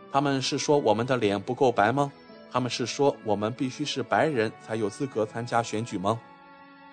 [0.10, 2.10] 他们是说我们的脸不够白吗？
[2.56, 6.18] 他们是说我们必须是白人才有资格参加选举吗？”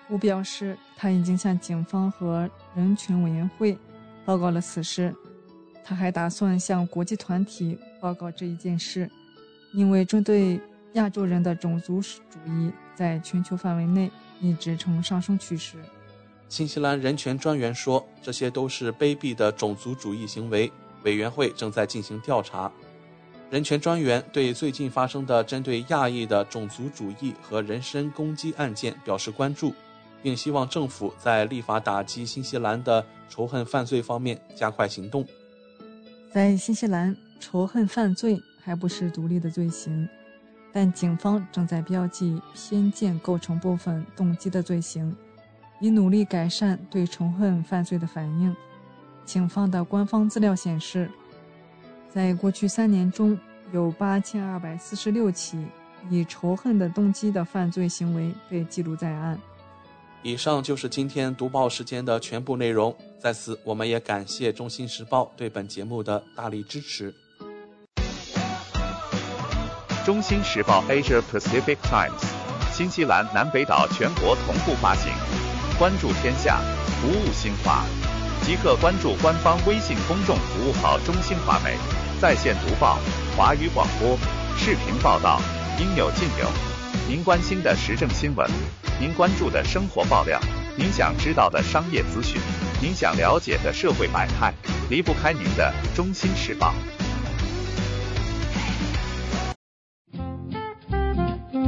[0.09, 3.77] 胡表示，他已经向警方和人权委员会
[4.25, 5.15] 报告了此事。
[5.81, 9.09] 他还打算向国际团体报告这一件事，
[9.73, 10.59] 因为针对
[10.95, 15.77] 亚洲人的种族主义在全球范围内一直呈上升趋势。
[16.49, 20.69] 新西兰人权专员说，这些都是卑鄙的种族主义行为。
[21.03, 22.69] 委员会正在进行调查。
[23.53, 29.71] 人权专员对最近发生的针对亚裔的种族主义和人身攻击案件表示关注。
[30.23, 35.23] 并希望政府在立法打击新西兰的仇恨犯罪方面加快行动。
[36.31, 40.07] 在新西兰，仇恨犯罪还不是独立的罪行，
[40.71, 45.15] 但警方正在标记偏见构成部分动机的罪行，
[45.79, 48.55] 以努力改善对仇恨犯罪的反应。
[49.25, 51.11] 警方的官方资料显示，
[52.13, 53.35] 在过去三年中，
[53.71, 55.57] 有八千二百四十六起
[56.11, 59.39] 以仇恨的动机的犯罪行为被记录在案。
[60.21, 62.95] 以上就是今天读报时间的全部内容。
[63.19, 67.11] 在此，我们也感谢《中新时报》对本节目的大力支持。
[70.05, 72.11] 《中新时报 Asia Pacific Times》，
[72.71, 75.11] 新西兰南北岛全国同步发行。
[75.79, 76.61] 关注天下，
[77.01, 77.83] 服务新华，
[78.43, 81.75] 即刻关注官方微信公众服务号“中新华媒”，
[82.23, 82.97] 在线读报、
[83.35, 84.17] 华语广播、
[84.55, 85.41] 视频报道，
[85.77, 86.47] 应有尽有。
[87.05, 88.49] 您关心的时政新闻。
[88.97, 90.39] 您关注的生活爆料，
[90.77, 92.41] 您想知道的商业资讯，
[92.81, 94.53] 您想了解的社会百态，
[94.89, 96.73] 离不开您的《中心时报》。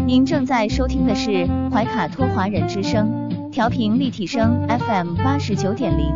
[0.06, 6.13] 您正在收听的是怀卡托华人之声，调频立体声 FM 八十九点零，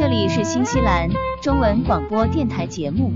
[0.00, 1.10] 这里是新西兰
[1.42, 3.12] 中文广播电台节目。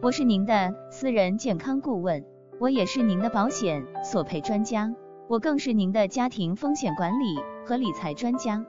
[0.00, 2.24] 我是您的私人健康顾问，
[2.58, 4.90] 我也是您的保险索赔专家，
[5.28, 8.64] 我更是您的家庭风险管理和理财专家。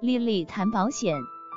[0.00, 1.16] 丽丽谈保险，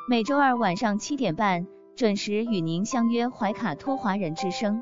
[0.10, 4.82] 每周二晚上七点半准时与您相约怀卡托华人之声。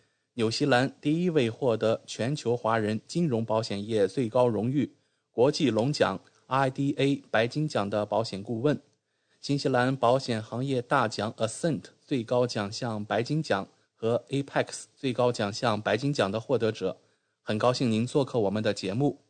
[0.33, 4.95] 纽西兰第一位获得全球华人金融保险业最高荣誉
[5.31, 6.19] 国际龙奖。
[6.47, 8.81] IDA 白金奖的保险顾问，
[9.39, 16.97] 新西兰保险行业大奖 Ascent 最高奖项白金奖和 Apex 最高奖项白金奖的获得者，
[17.41, 19.21] 很高兴您做客我们的节目。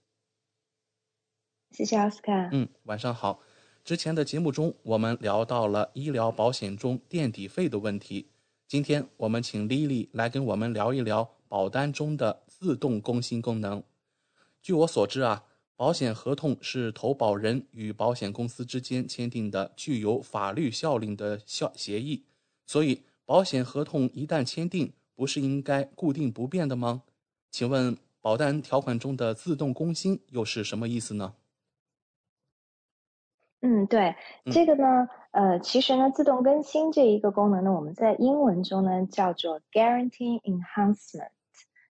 [1.70, 2.50] 谢谢奥斯卡。
[2.52, 3.42] 嗯，晚上好。
[3.84, 8.31] 之前的节目中，我们聊到了医疗保险中垫底费的问题。
[8.72, 13.84] 今天我们请 Lily 来跟我们聊一聊保单中的自动更新功能。
[14.62, 15.44] 据我所知啊，
[15.76, 22.24] 保险合同是投保人与保险公司之间签订的具有法律效力的效协议，
[22.66, 27.04] 所以保险合同一旦签订，不是应该固定不变的吗？
[27.50, 31.36] 请问保单条款中的自动更新又是什么意思呢？
[33.64, 34.16] 嗯，对，
[34.46, 41.30] 这个呢，呃，其实呢，自动更新这一个功能呢，我们在英文中呢叫做 Guarantee Enhancement，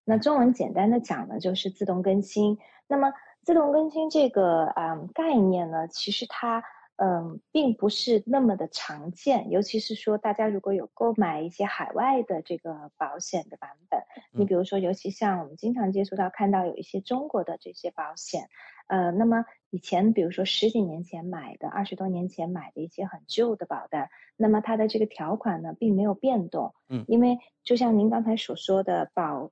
[0.06, 2.60] 那中文简单的讲呢就是自动更新。
[2.88, 3.12] 那么
[3.44, 6.64] 自动更新这个啊概念呢，其实它
[6.98, 18.50] 嗯并不是那么的常见，尤其是说大家如果有购买一些海外的这个保险的版本，你比如说，尤其像我们经常接触到看到有一些中国的这些保险。
[18.92, 29.52] 呃，那么以前比如说十几年前买的，二十多年前买的一些很旧的保单，那么它的这个条款呢并没有变动，嗯，因为就像您刚才所说的保。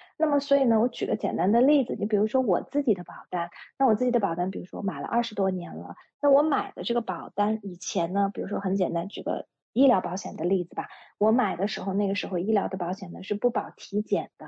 [0.17, 10.87] 那么，所以呢，我举个简单的例子，你比如说我自己的保单，那我自己的保单，比如说我买了二十多年了，那我买的这个保单以前呢，比如说很简单，举个医疗保险的例子吧，
[11.17, 14.47] 我买的时候，那个时候医疗的保险呢是不保体检的。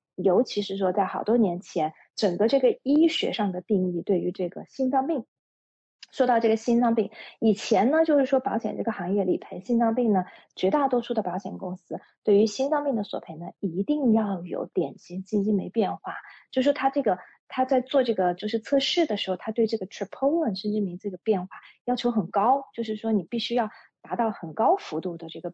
[0.23, 5.25] 尤其是说，在好多年前，整个这个医学上的定义对于这个心脏病，
[6.11, 7.09] 说到这个心脏病，
[7.39, 16.15] 以前呢，就是说保险这个行业理赔心脏病呢，绝大多数的保险公司对于心脏病的索赔呢，一定要有典型基金酶变化，
[16.51, 17.17] 就是说他这个
[17.47, 23.69] 他在做这个就是测试的时候，他对这个 troponin 生殖酶这个变化要求很高，就是说你必须要
[24.01, 25.53] 达到很高幅度的这个。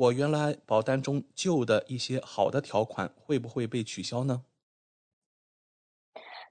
[0.00, 4.44] 我原来保单中旧的一些好的条款会不会被取消呢？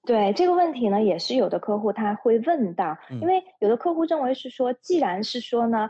[0.05, 5.89] 对这个问题呢，也是有的客户他会问到，因为有的客户认为是说，既然是说呢，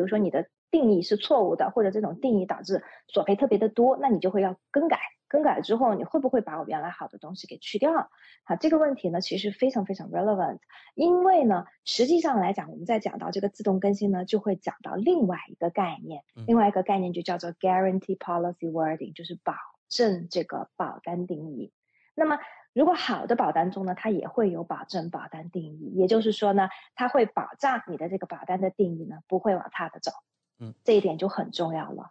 [0.00, 0.48] 比如说你的。
[0.72, 5.00] 定义是错误的，或者这种定义导致索赔特别的多，那你就会要更改。
[5.26, 8.08] 更改之后，你会不会把我原来好的东西给去掉？
[8.44, 10.60] 好，这个问题呢，其实非常非常 relevant。
[10.94, 19.54] 因为呢，实际上来讲，我们在讲到这个自动更新呢，就会讲到另外一个概念，另外一个概念就叫做 guarantee policy wording，就是保
[19.88, 21.72] 证这个保单定义。
[22.14, 22.38] 那么，
[22.72, 30.12] 如果好的保单中呢，它也会有保证保单定义，也就是说呢，它会保障你的这个保单的定义呢，不会往差的走。
[30.58, 32.10] 嗯，这一点就很重要了。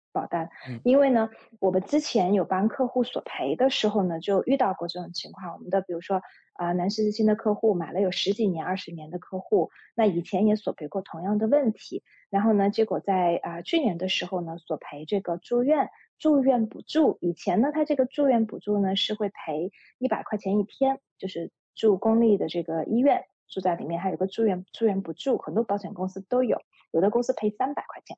[0.11, 0.49] 保单。
[0.83, 5.53] 因为呢，我们之前有帮客户索赔的时候呢，就遇到过这种情况。
[5.53, 6.21] 我们的比如说
[6.53, 12.03] 啊，南十字星的客户买了有十几年、二十年的客户，那以前也索赔过同样的问题。
[12.29, 15.89] 然后呢，结果在啊去年的时候呢，索赔这个住院
[16.19, 17.17] 住院补助。
[17.21, 21.51] 以前呢，他这个住院补助呢是会赔一百块钱一天，就是。
[21.73, 28.17] 住公立的这个医院，住在里面还有个住院住院补助，很多保险公司都有，有的公司赔三百块钱，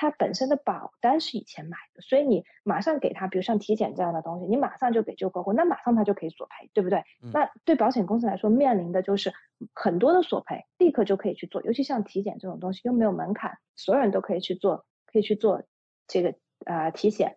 [0.00, 7.02] 它本身的保单是以前买的，所以你马上给他，比如像体检这样的东西，你马上就给旧客户，那马上他就可以索赔，对不对？
[7.32, 9.32] 那对保险公司来说，面临的就是
[9.74, 15.64] 很多的索赔，立刻就可以去做，尤其像体检这种东西又没有门槛，所有人都可以去做，可以去做。
[16.10, 16.34] 这个
[16.64, 17.36] 啊体险，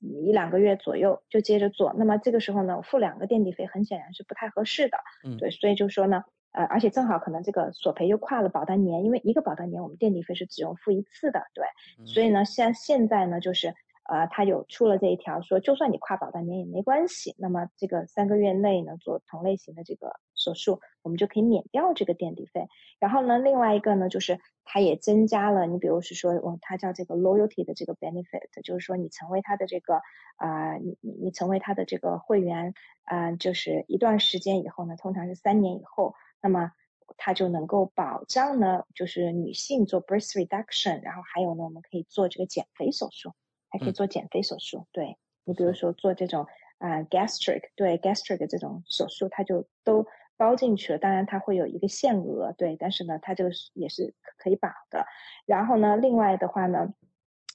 [0.00, 4.98] 一两个月左右就接着做，那么这个时候呢，付两个垫底费很显然是不太合适的。
[5.24, 6.22] 嗯，对，所以就说呢，
[6.52, 11.64] 呃，而且正好可能这个索赔又跨了保单年，因为一个保单年我们垫底费是只用付一次的，对，
[12.06, 13.74] 所以呢，像现在呢，就是
[14.08, 22.68] 呃，它有出了这一条，说就算你跨保半年也没关系，那么这个三个月内呢做同类型的这个手术，我们就可以免掉这个垫底费。
[22.98, 30.00] 然后呢，另外一个呢，就是它也增加了，你比如是说，哦，它叫这个 loyalty 的这个 benefit，就是说你成为它的这个
[30.36, 36.72] 啊，你你你成为它的这个会员啊，就是一段时间以后呢，通常是三年以后，那么。
[37.16, 43.32] 它就能够保障呢，就是女性做 breast reduction，然后还有呢，我们可以做这个减肥手术，
[43.68, 44.86] 还可以做减肥手术。
[44.92, 46.46] 对你比如说做这种
[46.78, 50.06] 啊 gastric，对 gastric 这种手术，它就都
[50.36, 50.98] 包进去了。
[50.98, 55.06] 当然它会有一个限额，对，但是呢，它就是也是可以保的。
[55.46, 56.92] 然后呢，另外的话呢，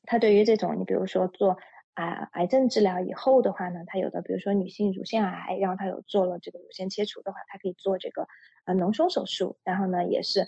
[0.03, 1.57] 它对于这种你比如说做。
[1.95, 8.28] 啊，癌症治疗以后的话呢，它有的，比如说女性乳腺癌，然后它有做了这个乳腺切除的话，它可以做这个
[8.66, 10.47] 呃脓胸手术，然后呢，也是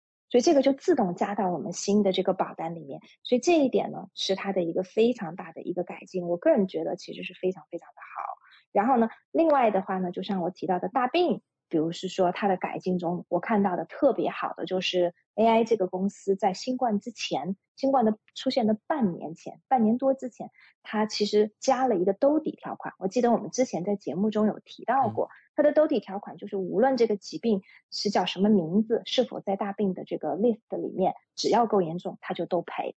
[0.31, 2.99] 所以这个就自动加到我们新的这个保单里面。
[3.23, 6.27] 所以这一点呢，是它的一个非常大的一个改进。
[6.27, 8.23] 我个人觉得其实是非常非常的好。
[8.71, 11.41] 然后呢，另外的话呢，就像我提到的大病。
[11.71, 20.51] 比如是说它的改进中，我看到的特别好的就是 AI 这个公司在新冠之前，新冠的出现的半年前，半年多之前，
[20.83, 22.93] 它其实加了一个兜底条款。
[22.99, 32.97] 我记得我们之前在节目中有提到过，它的兜底条款就是无论这个疾病是叫什么名字，是否在大病的这个 list 里面，只要够严重，它就都赔。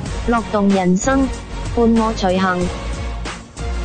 [0.27, 1.27] 乐动人生，
[1.75, 2.59] 伴我随行。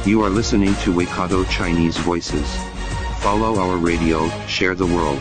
[0.05, 2.47] You are listening to Waikato Chinese Voices.
[3.23, 5.19] Follow our radio, share the world.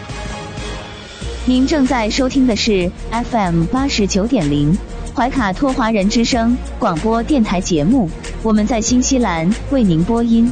[1.45, 4.77] 您正在收听的是 FM 八十九点零
[5.15, 8.09] 怀卡托华人之声广播电台节目，
[8.43, 10.51] 我们在新西兰为您播音。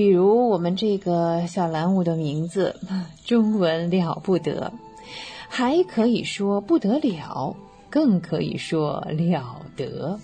[0.00, 2.74] 比如我们这个小蓝舞的名字
[3.26, 4.72] “中文了不得”，
[5.46, 7.54] 还可以说不得了，
[7.90, 10.18] 更可以说了得。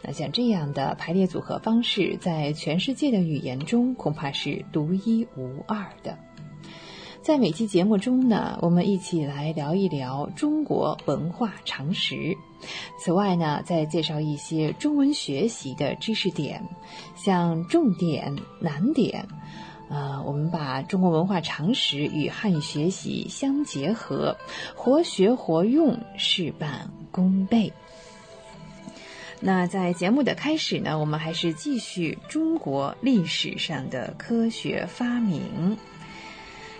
[0.00, 6.16] 那像这样的排列组合方式，在全世界的语言中恐怕是独一无二的。
[7.20, 12.34] 在每期节目中呢，我们一起来聊一聊中国文化常识。
[12.98, 16.62] 此外呢，再介绍一些中文学习的知识点，
[17.16, 19.26] 像重点、难点。
[19.88, 24.36] 呃，我们把中国文化常识与汉语学习相结合，
[24.74, 27.72] 活学活用，事半功倍。
[29.38, 35.76] 那在节目的开始呢，我们还是继续中国历史上的科学发明。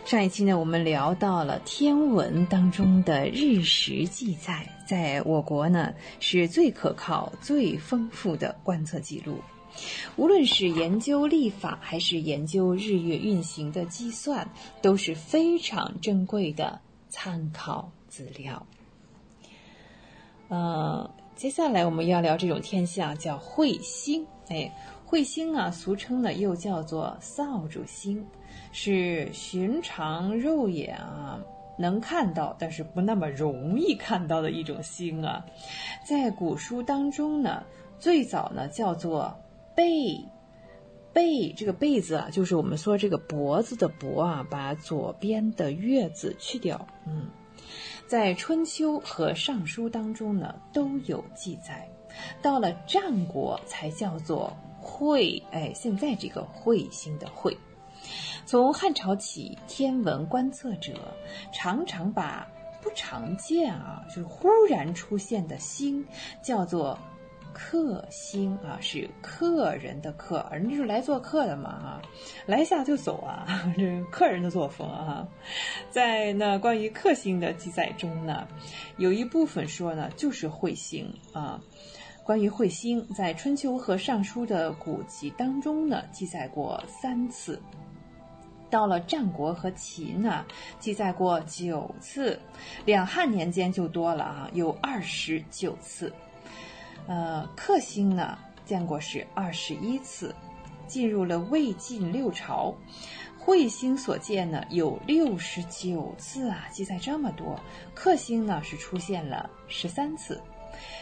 [0.04, 9.38] 上一期呢，我们聊到了天文当中的日食记载，在我国呢是最可靠、最丰富的观测记录。
[10.16, 14.46] 无论是研究历法，还是研究日月运行的计算，
[14.82, 16.78] 都是非常珍贵的
[17.08, 18.66] 参考资料。
[20.48, 24.26] 呃，接下来我们要聊这种天象，叫彗星。
[24.48, 24.70] 哎，
[25.08, 28.22] 彗星啊，俗称呢又叫做扫帚星。
[28.74, 31.40] 是寻常肉眼啊
[31.82, 35.44] 能看到，但是不那么容易看到的一种星啊。
[36.06, 37.64] 在古书当中呢，
[37.98, 39.36] 最早呢叫做
[39.74, 40.24] 贝，
[41.12, 46.86] 贝这个贝字啊，就是我们说这个脖子的脖啊，把左边的月字去掉。
[47.06, 47.26] 嗯，
[48.06, 51.86] 在春秋和尚书当中呢都有记载，
[52.40, 55.42] 到了战国才叫做彗。
[55.50, 57.54] 哎，现在这个彗星的彗。
[58.44, 60.92] 从汉朝起，天文观测者
[61.52, 62.46] 常常把
[62.82, 66.04] 不常见啊，就是忽然出现的星，
[66.42, 66.98] 叫做
[67.52, 72.02] 客星啊，是客人的客，人就是来做客的嘛啊，
[72.44, 75.26] 来下就走啊， 这客人的作风啊。
[75.90, 78.46] 在那关于客星的记载中呢，
[78.96, 81.60] 有一部分说呢，就是彗星啊。
[82.24, 87.60] 关于彗星，在春秋和尚书的古籍当中呢，记载过三次。
[88.72, 90.46] 到了战国和秦呢，
[90.80, 92.40] 记载过九次，
[92.86, 96.10] 两汉年间就多了啊，有二十九次。
[97.06, 100.34] 呃，克星呢，见过是二十一次。
[100.86, 102.74] 进入了魏晋六朝，
[103.42, 107.58] 彗星所见呢有六十九次啊，记载这么多。
[107.94, 110.40] 克星呢是出现了十三次。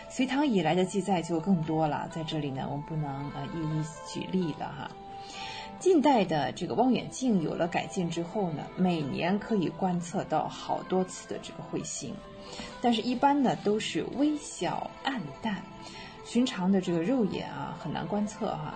[0.08, 4.90] 隋唐以来的记载就更多了，在这里呢，我们不能呃一一举例了哈。
[5.80, 12.14] 近代的这个望远镜有了改进之后呢，每年可以观测到好多次的这个彗星，
[12.82, 15.62] 但是一般呢都是微小暗淡，
[16.22, 18.74] 寻常的这个肉眼啊很难观测哈。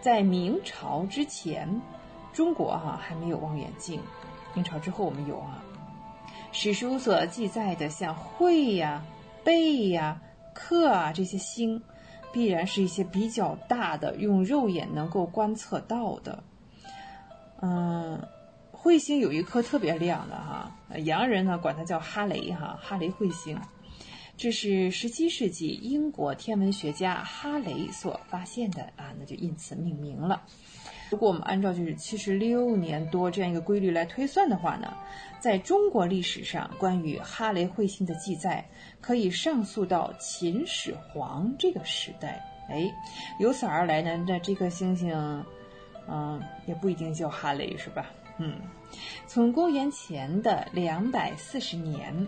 [0.00, 1.68] 在明朝之前，
[2.32, 4.00] 中国哈还没有望远镜，
[4.54, 5.62] 明朝之后我们有啊。
[6.52, 9.04] 史书所记载的像彗呀、
[9.44, 10.18] 贝呀、
[10.54, 11.82] 克啊这些星。
[12.34, 16.42] 必然是一些比较大的，用肉眼能够观测到的。
[17.62, 18.20] 嗯，
[18.72, 23.58] 彗星有一颗特别亮的哈，洋人呢管它叫哈雷哈，哈雷彗星，
[24.36, 30.42] 这是十七世纪英国天文学家哈雷所发现的啊，那就因此命名了。
[31.10, 34.92] 如果我们按照就是七十六年多这样一个规律来推算的话呢，
[35.44, 38.66] 在中国历史上关于哈雷彗星的记载。
[39.02, 42.90] 可以上溯到秦始皇这个时代，哎，
[43.38, 45.12] 由此而来呢，那这颗星星，
[46.08, 48.06] 嗯，也不一定叫哈雷，是吧？
[48.38, 48.54] 嗯，
[49.26, 52.26] 从公元前的两百四十年，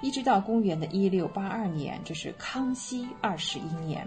[0.00, 4.06] 一直到公元的一六八二年，这是康熙二十一年，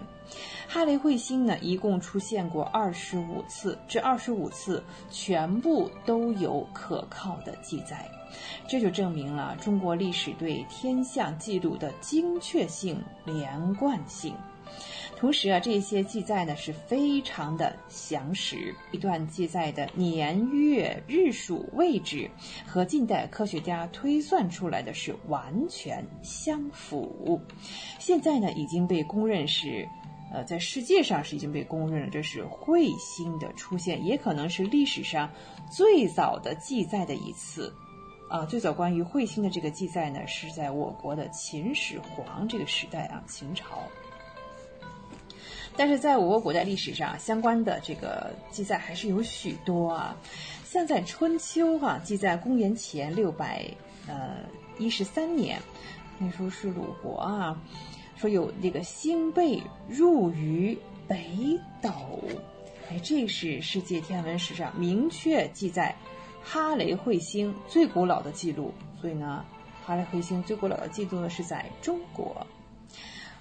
[0.68, 8.08] 哈雷彗星呢，一共出现过二十五次，这二十五次全部都有可靠的记载。
[8.66, 14.34] 这就证明了中国历史对天象记录的精确性、连贯性。
[15.14, 22.28] 同时啊，这些记载呢是非常的详实，一段记载的年月日数位置
[22.66, 27.40] 和近代科学家推算出来的是完全相符。
[28.00, 29.86] 现在呢，已经被公认是，
[30.32, 35.30] 呃，在世界上是已经被公认了，这是彗星的出现，也可能是历史上
[35.70, 37.72] 最早的记载的一次。
[38.30, 43.82] 啊，最早关于彗星的这个记载呢，是在我国的秦始皇这个时代啊，秦朝。
[45.76, 50.16] 但是在我国古代历史上，相关的这个记载还是有许多啊，
[50.64, 53.66] 像在春秋啊，记载公元前六百
[54.06, 54.36] 呃
[54.78, 55.60] 一十三年，
[56.18, 57.60] 那时候是鲁国啊，
[58.22, 61.90] 说有那个星背入于北斗，
[62.88, 65.92] 哎，这是世界天文史上明确记载。
[66.40, 69.44] 哈雷彗星最古老的记录，所以呢，
[69.84, 72.46] 哈雷彗星最古老的记录呢是在中国。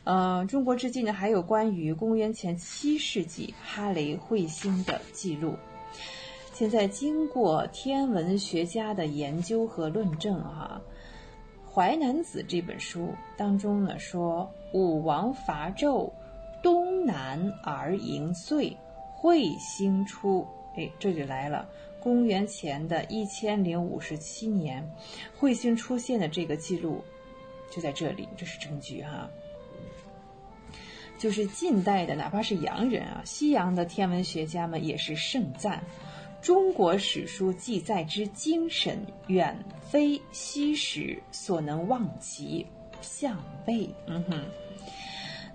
[0.04, 5.54] 呃，中国至今呢还有关于公元前七世纪哈雷彗星的记录。
[6.54, 10.82] 现在经过天文学家的研究和论证，哈，
[11.74, 16.12] 《淮南子》这本书当中呢说，武王伐纣，
[16.62, 18.76] 东南而迎岁，
[19.18, 20.46] 彗星出，
[20.76, 21.70] 哎，这就来了。
[22.02, 24.86] 公元前的一千零五十七年，
[25.40, 27.02] 彗星出现的这个记录
[27.70, 29.30] 就在这里，这是证据哈。
[31.18, 35.82] 就是近代的，哪怕是洋人啊，西洋的天文学家们也是盛赞
[36.42, 42.66] 中国史书记载之精神，远非西史所能望其
[43.00, 43.88] 项背。
[44.08, 44.42] 嗯哼，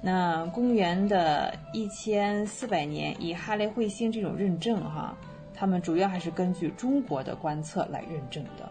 [0.00, 5.16] 那公元的一千四百年，以哈雷彗星这种认证哈。
[5.58, 8.70] 他们主要还是根据中国的观测来认证的，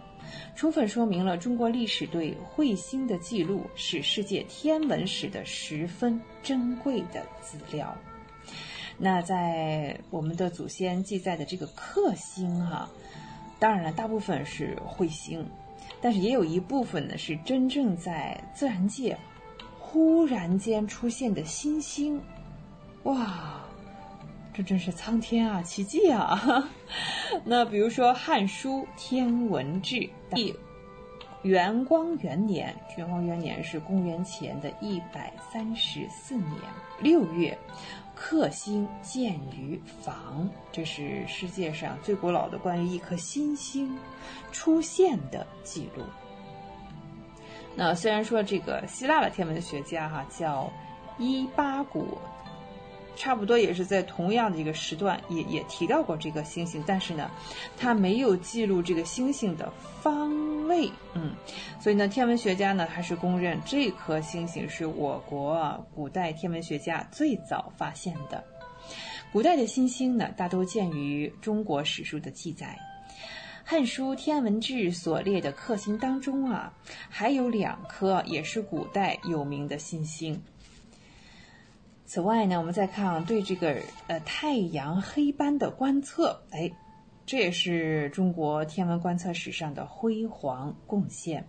[0.56, 7.98] 充分说明了中国历史对彗星的记录是世界天文史的十分珍贵的资料。
[8.98, 12.90] 那在我们的祖先记载的这个克星哈，
[13.60, 15.46] 当然了，大部分是彗星，
[16.02, 19.18] 但是也有一部分呢是真正在自然界
[19.80, 22.22] 忽然间出现的新星，
[23.04, 23.62] 哇！
[24.54, 26.70] 这真是苍天啊，奇迹啊！
[27.44, 29.96] 那比如说《汉书天文志》
[30.34, 30.56] 第
[31.42, 36.58] 元光元年，元光元年是公元前的一百三十四年
[37.02, 37.58] 六月，
[38.28, 43.96] 克星见于房，这是世界上最古老的关于一颗新星
[44.52, 46.04] 出现的记录。
[47.76, 50.74] 那虽然说这个希腊的天文学家哈叫
[51.20, 52.18] 伊巴古。
[53.16, 57.32] 差不多也是在同样的一个时段，也也提到过这个星星，但是呢，
[57.78, 59.72] 它没有记录这个星星的
[60.02, 61.34] 方位，嗯，
[61.80, 68.44] 所以呢，天文学家呢还是公认这颗星星是我国古代天文学家最早发现的。
[69.32, 72.78] 古代的星星呢，大都见于中国史书的记载，
[73.64, 76.72] 《汉书天文志》所列的克星当中啊，
[77.10, 80.42] 还有两颗也是古代有名的新星。
[82.06, 86.72] 此外呢，我们再看对这个呃太阳黑斑的观测，哎，
[87.26, 91.48] 这也是中国天文观测史上的辉煌贡献。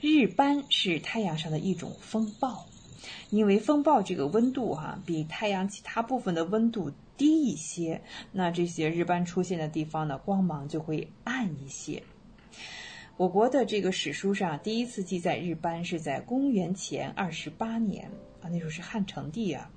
[0.00, 2.66] 日斑是太阳上的一种风暴，
[3.30, 8.00] 因为风暴这个温度哈比太阳其他部分的温度低一些，
[8.32, 12.02] 那这些日斑出现的地方呢，光芒就会暗一些。
[13.16, 18.10] 我国的这个史书上第一次记载日斑是在公元前二十八年
[18.50, 19.70] 那时候是汉成帝啊。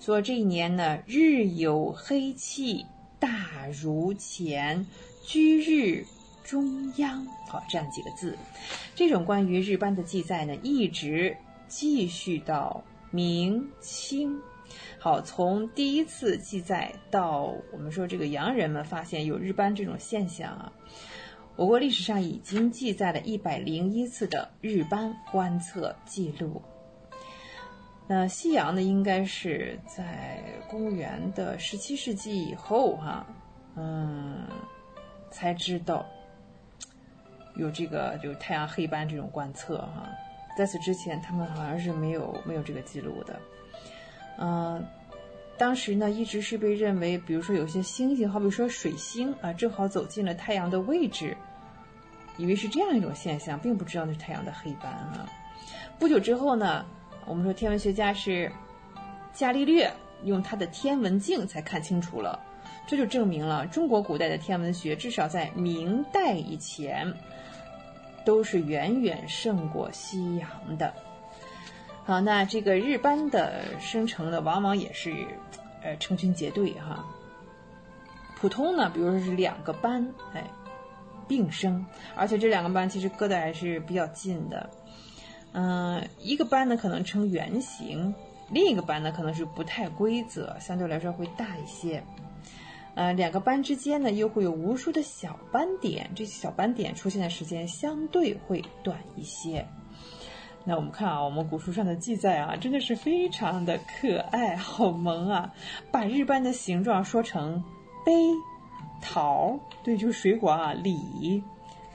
[0.00, 2.84] 说这一年呢，日有黑气，
[3.18, 4.86] 大如前，
[5.24, 6.04] 居日
[6.44, 7.26] 中央。
[7.48, 8.36] 好，这样几个字。
[8.94, 11.36] 这种关于日斑的记载呢，一直
[11.68, 14.38] 继续到明清。
[14.98, 20.72] 好，从第一次记载到我们说这个洋人们发现有日斑这种现象啊。
[21.56, 26.60] 我国历史上已经记载了一百零一次的日斑观测记录。
[28.06, 33.26] 那西洋呢，应该是在公元的十七世纪以后，哈，
[33.76, 34.46] 嗯，
[35.30, 36.04] 才知道
[37.54, 40.08] 有这个就是太阳黑斑这种观测，哈，
[40.58, 43.40] 在此之前，他们好像是没有没有这个记录的。
[44.38, 44.84] 嗯，
[45.56, 51.36] 当时呢，一直是被认为，比如说有些星星，好比说水星啊，正好走进了太阳的位置。
[52.36, 55.30] 以为是这样一种现象，并不知道那是太阳的黑斑啊。
[56.00, 56.84] 不久之后呢，
[57.26, 58.50] 我们说天文学家是
[59.32, 59.88] 伽利略
[60.24, 62.36] 用他的天文镜才看清楚了，
[62.88, 67.14] 这就证明了中国古代的天文学至少在明代以前
[68.24, 70.92] 都是远远胜过西洋的。
[72.04, 75.26] 好，那这个日斑的生成呢，往往也是
[75.82, 77.04] 呃成群结队哈。
[78.36, 80.44] 普通呢，比如说是两个斑，哎。
[81.26, 84.68] 并生，而且这两个斑其实隔的还是比较近的。
[85.52, 88.14] 嗯，一个斑呢可能呈圆形，
[88.50, 92.04] 另一个斑呢可能是不太规则，相对来说会大一些。
[92.94, 99.66] 呃，两个斑之间呢又会有无数的小斑点，这些小斑点出现的时间相对会短一些。
[100.64, 105.52] 那我们看啊，我们古书上的记载啊，真的是非常的可爱，好萌啊！
[105.90, 107.62] 把日斑的形状说成
[108.04, 108.12] 杯。
[109.06, 111.42] 桃，对，就是水果啊，李，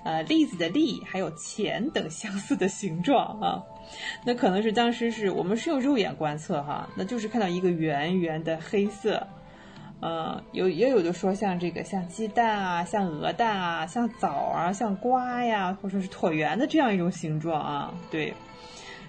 [0.03, 3.63] 呃，栗子的栗，还有钱等相似的形状啊，
[4.23, 9.25] 那可能是当时是我们是用肉眼观测哈，那就是看到一个圆圆的黑色，
[10.01, 18.33] 呃，有也有的说像这个像鸡蛋啊，像鹅蛋啊，像枣啊，像瓜呀，或者是椭圆的这样一种形状啊，对，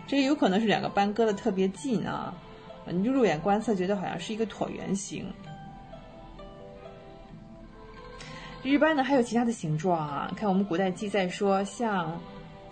[0.08, 2.34] 这有可能是两个斑搁的特别近啊，
[2.86, 5.24] 你就肉眼观测觉得好像是一个椭圆形。
[8.64, 12.20] 日斑呢还有其他的形状啊，看我们古代记载说，像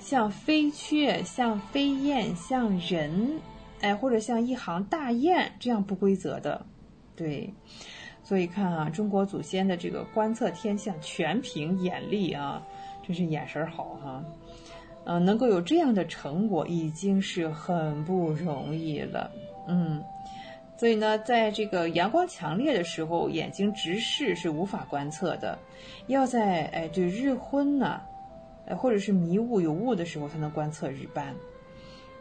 [0.00, 3.40] 像飞雀、像飞燕、像人，
[3.80, 6.66] 哎，或者像一行大雁这样不规则的，
[7.14, 7.54] 对。
[8.28, 12.62] 所以看啊，中国祖先的这个观测天象全凭眼力啊，
[13.02, 14.22] 真是眼神好哈。
[15.04, 19.30] 嗯，能够有这样的成果已经是很不容易了，
[19.66, 20.04] 嗯。
[20.76, 25.58] 所以呢，在这个阳光强烈的时候，眼睛直视是无法观测的，
[26.08, 27.98] 要在哎这日昏呢，
[28.66, 31.34] 呃或者是迷雾有雾的时候才能观测日斑。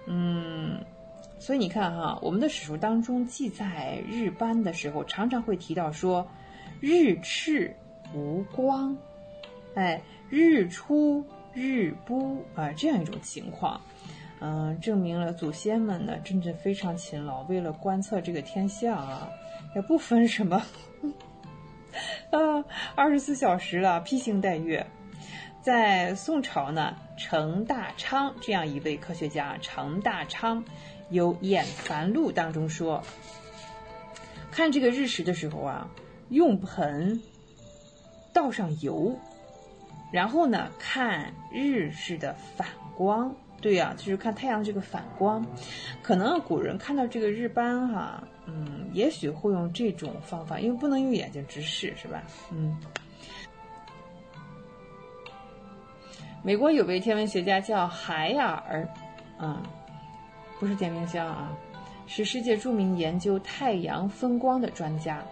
[0.05, 0.79] 嗯，
[1.39, 6.27] 所以你看哈，我们的史书当中记载日斑的时候，常常会提到说，
[6.79, 7.75] 日赤
[8.13, 8.97] 无光，
[9.75, 11.23] 哎，日出
[11.53, 13.79] 日不啊这样一种情况。
[14.39, 19.29] 嗯，证明了祖先们呢，真的非常勤劳，为了观测这个天象啊，
[19.75, 20.63] 也不分什么，
[22.29, 22.63] 啊，
[22.95, 24.85] 二十四小时了，披星戴月。
[25.59, 30.63] 在宋朝呢，程大昌这样一位科学家，程大昌
[31.09, 33.03] 有《演繁录》当中说，
[34.51, 35.89] 看这个日食的时候啊，
[36.29, 37.21] 用盆
[38.33, 39.17] 倒上油，
[40.11, 43.35] 然后呢，看日式的反光。
[43.59, 45.43] 对呀，就是看太阳这个反光，
[46.03, 52.21] 可能古人看到这个日斑哈，嗯，也许会用这种方法，因为不能用眼睛直视，是吧？
[52.51, 52.77] 嗯。
[56.43, 58.87] 美国有位天文学家叫海尔，
[59.39, 59.61] 嗯，
[60.59, 61.51] 不是电冰箱啊，
[62.07, 65.23] 是世界著名研究太阳分光的专家。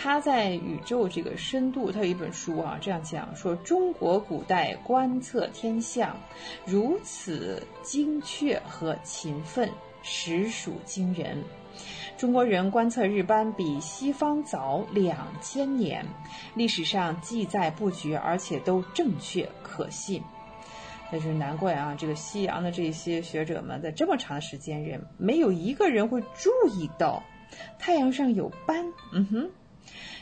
[0.00, 6.16] 他在宇宙这个深度，他有一本书啊，这样讲说：中国古代观测天象
[6.64, 9.68] 如此精确和勤奋，
[10.02, 11.42] 实属惊人。
[12.16, 16.04] 中国人观测日斑比西方早两千年，
[16.54, 20.22] 历史上记载不绝，而且都正确可信。
[21.10, 27.22] 那就难怪啊，这个西洋的这些学者们在这么长的时间人，没有一个人会注意到
[27.78, 28.92] 太阳上有斑。
[29.12, 29.50] 嗯哼。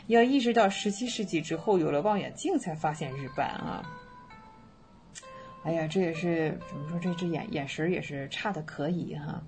[0.06, 3.82] 要一直到十七世纪之后，有了望远镜才发现日斑啊！
[5.64, 7.00] 哎呀，这也是怎么说？
[7.00, 9.42] 这只眼眼神也是差的可以哈。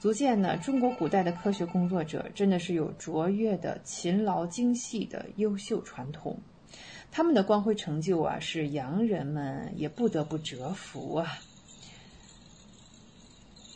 [0.00, 6.36] 足见呢，中国古代的科学工作者真的是有卓越的勤劳精细的优秀传统，
[7.16, 11.38] 他们的光辉成就啊，是洋人们也不得不折服啊。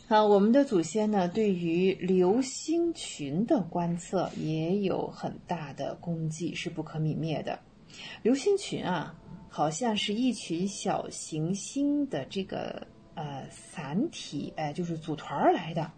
[0.09, 7.57] 啊，我们的祖先呢，对于流星群的观测也有很大的功绩，是不可泯灭的。
[8.23, 9.15] 流星群啊，
[9.47, 12.85] 好像是一群小行星的这个
[13.15, 15.89] 呃散体，哎，就是组团儿来的。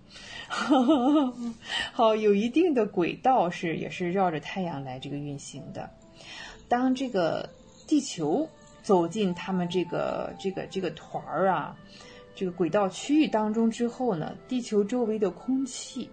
[1.92, 5.90] 好，有一定的轨道，是也是绕着太阳来这个运行的。
[6.72, 7.50] 当这个
[7.86, 8.48] 地球
[8.82, 11.76] 走进他们这个这个这个团儿啊。
[12.34, 16.10] 这个轨道区域当中之后呢，地球周围的空气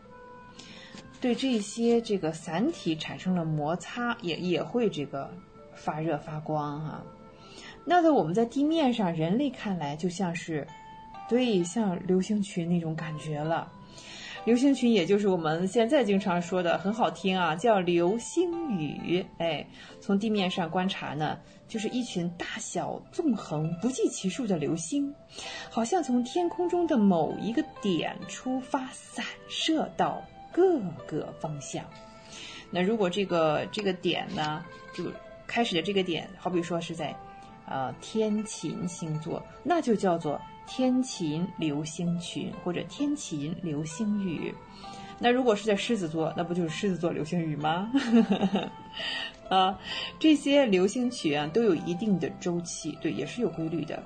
[1.21, 5.31] 对这些这个散体产生了摩擦，也也会这个
[5.75, 7.03] 发热发光哈。
[7.85, 10.67] 那在我们在地面上，人类看来就像是
[11.29, 13.71] 对像流星群那种感觉了。
[14.49, 19.23] 流星群也就是我们现在经常说的很好听啊，叫流星雨。
[19.37, 19.63] 哎，
[20.01, 21.39] 从地面上观察呢。
[21.67, 25.15] 就是一群大小纵横不计其数的流星，
[25.69, 31.85] 好像从天空中的某一个点出发，散射到各个方向。
[32.71, 34.65] 那如果这个这个点呢，
[34.95, 35.05] 就
[35.47, 37.15] 开始的这个点，好比说是在，
[37.69, 44.55] 呃天琴星座，那就叫做天琴流星群或者天琴流星雨。
[45.19, 47.91] 那如果是在狮子座，那不就是狮子座流星雨吗？
[49.51, 49.77] 啊，
[50.21, 54.01] 这些流星群啊都有一定的周期，对，也是有规律的。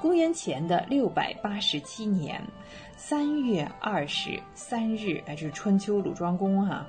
[0.00, 2.42] 公元前的六百八十七年
[2.96, 6.84] 三月二十三日，哎，这是春秋鲁庄公哈，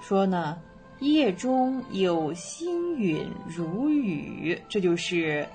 [0.00, 0.56] 说呢，
[1.00, 5.46] 夜中有星陨如雨，这就是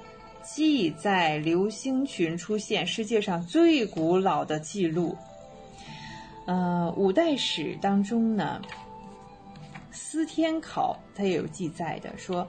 [0.51, 5.15] 记载流星群出现世界上最古老的记录。
[6.45, 8.59] 呃，五代史当中呢。
[9.91, 12.47] 司天考他也有记载的，说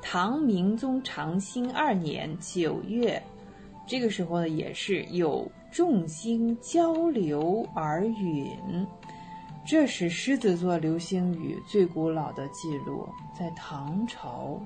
[0.00, 3.20] 唐明宗长兴二年九月，
[3.86, 8.86] 这个时候呢也是有众星交流而陨，
[9.66, 14.60] 这是狮子座流星雨最古老的记录，在唐朝，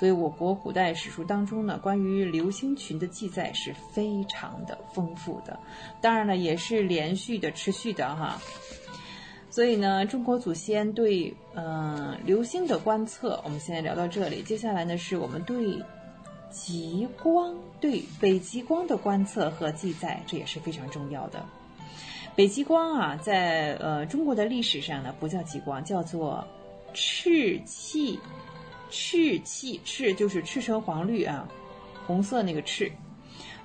[0.00, 5.60] 所以我国古代史书当中呢，关于流星群的记载是非常的丰富的，
[6.00, 8.40] 当然了，也是连续的、持续的哈。
[9.50, 14.40] 所以呢，中国祖先对嗯流星的观测，我们现在聊到这里。
[14.40, 15.78] 接下来呢，是我们对
[16.50, 21.44] 极光、对北极光的观测和记载，这也是非常重要的。
[22.34, 26.42] 北极光啊，在呃中国的历史上呢，不叫极光，叫做
[26.94, 28.18] 赤气。
[28.90, 31.48] 赤气，赤就是赤橙黄绿啊，
[32.06, 32.90] 红色那个赤。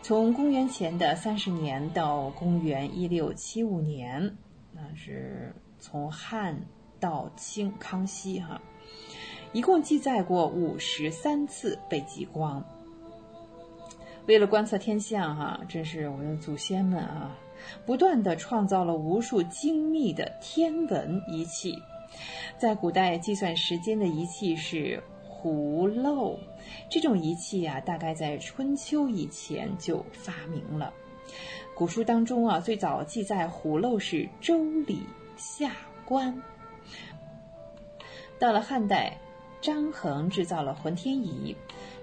[0.01, 4.37] 从公元前的三十年到公元一六七五年，
[4.71, 5.53] 那是。
[5.77, 6.59] 从汉
[6.99, 8.59] 到清康熙，哈，
[9.53, 12.63] 一共记载过五十三次北极光。
[14.25, 17.37] 为了观测天象，哈，真是我们的祖先们啊，
[17.85, 21.77] 不断的创造了无数精密的天文仪器。
[22.57, 25.03] 在古代，计算时间的仪器是
[25.45, 26.39] 葫芦，
[26.89, 30.91] 这种仪器啊，大概在春秋以前就发明了。
[31.75, 34.57] 古书当中啊，最早记载葫芦是《周
[34.87, 34.95] 礼》。
[35.37, 35.71] 下
[36.03, 36.41] 官。
[38.39, 39.19] 到了汉代，
[39.61, 41.55] 张衡制造了浑天仪，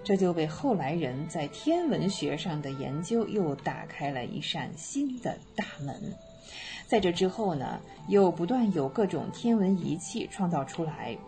[0.04, 6.00] 这就为后来人在天文学上的研究又打开了一扇新的大门。
[6.86, 11.18] 在这之后呢，又不断有各种天文仪器创造出来，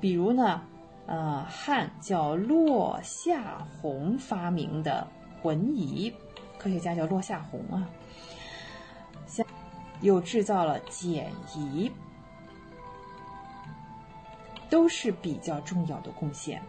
[0.00, 0.62] 比如呢，
[1.06, 5.06] 呃，汉叫落下闳发明的
[5.40, 6.12] 浑仪，
[6.58, 7.88] 科学家叫落下闳啊。
[10.02, 11.90] 又制造了简仪，
[14.68, 16.60] 都是比较重要的贡献。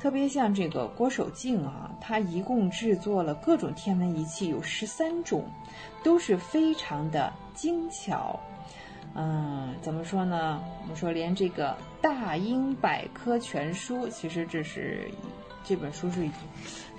[0.00, 5.44] 特别像这个郭守敬啊，他一共制作了各种天文仪器有十三种，
[6.02, 8.40] 都是非常的精巧。
[9.14, 10.62] 嗯，怎么说呢？
[10.82, 11.70] 我们说连这个
[12.00, 15.10] 《大英百科全书》，其实这是
[15.62, 16.26] 这本书是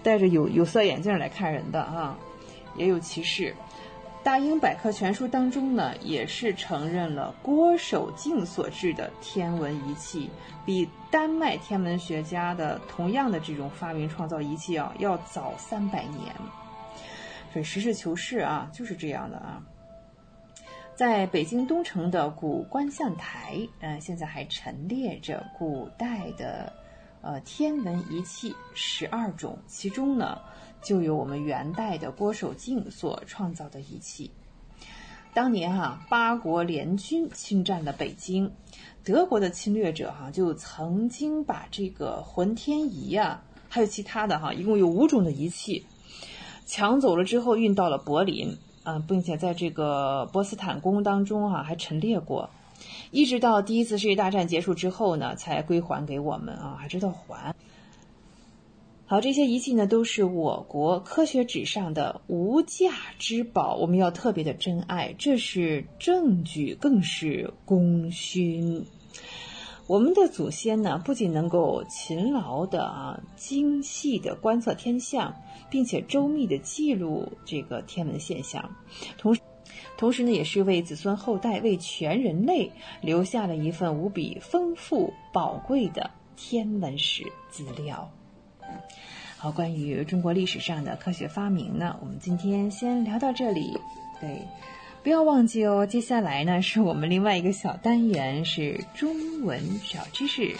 [0.03, 2.15] 戴着有有色眼镜来看人的啊，
[2.76, 3.52] 也有歧视。
[4.26, 10.30] 《大英百科全书》当中呢，也是承认了郭守敬所制的天文仪器
[10.65, 16.34] 比丹麦天文学家的同样的这种发明创造仪器啊要早三百年。
[17.52, 19.61] 所以实事求是啊，就是这样的啊。
[20.95, 26.72] 在北京东城的古观象台，嗯，现在还陈列着古代的
[27.22, 30.40] 呃天文仪器十二种，其中呢。
[30.86, 34.32] 就有我们元代的郭守敬所创造的仪器。
[35.34, 38.52] 当年哈八国联军侵占了北京，
[39.02, 45.86] 德国的侵略者哈就曾经把这个浑天仪啊，还有其他的哈，一共有五种的仪器
[46.65, 52.49] 抢走了之后运到了柏林嗯，并且在这个波斯坦宫当中哈还陈列过，
[53.11, 57.55] 一直到第一次世界大战结束之后呢，才归还给我们啊，还知道还。
[59.05, 65.14] 好，这些仪器呢，都是我国科学史上的无价之宝，我们要特别的珍爱。
[65.18, 68.85] 这是证据，更是功勋。
[69.85, 75.35] 我们的祖先呢，不仅能够勤劳的啊、精细的观测天象，
[75.73, 78.63] 并且周密的记录这个天文现象，
[79.17, 79.41] 同时，
[79.97, 82.71] 同时呢，也是为子孙后代、为全人类
[83.01, 88.07] 留下了一份无比丰富宝贵的天文史资料。
[89.35, 93.75] 好，关于中国历史上的科学发明呢，我们今天先聊到这里。
[94.21, 94.47] 对，
[95.01, 95.83] 不要忘记哦。
[95.83, 100.55] 接下来呢，是我们另外一个小单元，是中文小知识。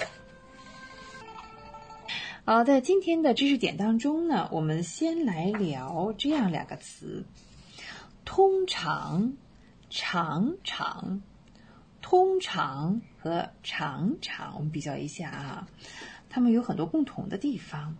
[2.45, 7.24] 好，在今天的知识点当中呢，我们先来聊这样两个词：
[8.26, 9.32] 通常、
[9.90, 11.22] 常常、
[12.02, 14.56] 通常和常常。
[14.56, 15.68] 我们比较一下啊。
[16.30, 17.95] 它们有很多共同的地方，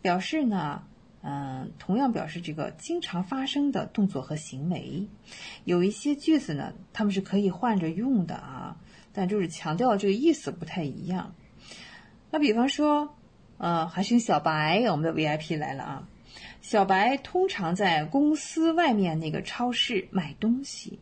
[0.00, 0.82] 表示呢，
[1.20, 5.06] 嗯，同样表示这个经常发生的动作和行为。
[5.64, 8.74] 有一些句子呢，它们是可以换着用的啊，
[9.12, 11.34] 但就是强调这个意思不太一样。
[12.30, 13.14] 那比方说，
[13.62, 16.08] 呃，还是小白，我们的 VIP 来了啊。
[16.60, 20.98] 小白通常在公司外面那个超市买东西，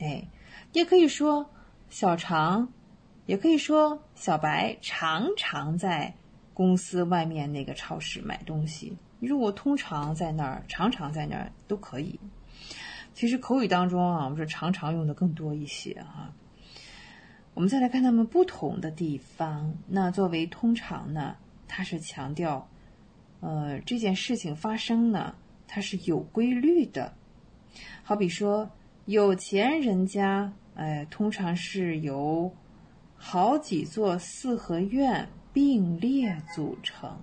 [0.00, 0.26] 哎，
[0.72, 1.50] 也可以说
[1.90, 2.72] 小常。
[3.26, 6.12] 也可以说，小白常常在
[6.54, 8.96] 公司外面那个超市买东西。
[9.20, 12.18] 如果通常在那儿，常常在那儿都可以。
[13.14, 16.32] 其实口语当中啊，我们说常常用的更多一些哈。
[17.54, 19.74] 我们再来看它们不同的地方。
[19.86, 21.36] 那作为通常呢，
[21.74, 22.68] 它是强调，
[23.40, 25.34] 呃，这件事情发生呢，
[25.66, 27.14] 它是有规律的。
[28.02, 28.70] 好比说，
[29.06, 32.54] 有钱人家，哎，通常是由
[33.16, 37.18] 好几座四合院并列组成。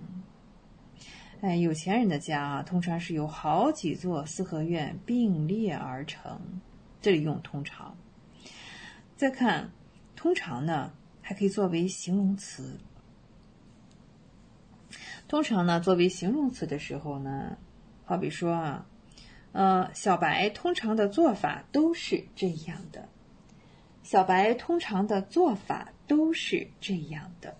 [1.42, 6.40] 哎，有钱人的家啊，通常是由好几座四合院并列而成。
[7.00, 7.96] 这里用通常。
[9.16, 9.70] 再看，
[10.16, 12.80] 通常呢，还可以作为形容词。
[15.30, 17.56] 通常呢，作为形容词的时候呢，
[18.04, 18.86] 好比说啊，
[19.52, 23.08] 呃，小白通常的做法都是这样的。
[24.02, 27.56] 小白通常的做法都是这样的。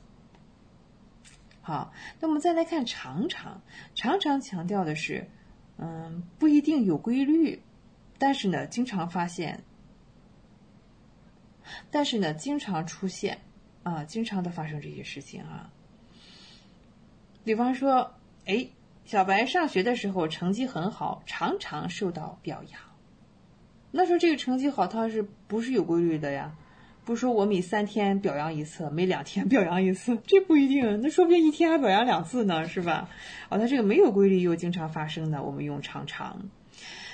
[1.63, 3.63] 好，那我们再来看常常，
[3.95, 5.31] 常常强调的是，
[5.77, 7.63] 嗯，不一定有规律，
[8.19, 9.63] 但是呢，经常发现，
[11.93, 13.39] 但是呢，经常出现，
[13.85, 15.71] 啊，经常的发生这些事情啊。
[17.45, 18.15] 比方说，
[18.47, 18.69] 哎，
[19.05, 22.81] 小白上学的时候成绩很好，常常受到表扬。
[23.91, 26.55] 那说这个成绩好，它是不是有规律的呀？
[27.05, 31.01] 不说我每三天表扬一次，每两天 表扬一次，这不一定。
[31.01, 33.09] 那说不定一天还表扬两次呢，是吧？
[33.49, 36.51] 哦，它这个没有规律又经常发生的，我们用常常。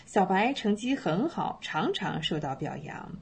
[0.05, 3.13] 小白成绩很好，常常受到表扬。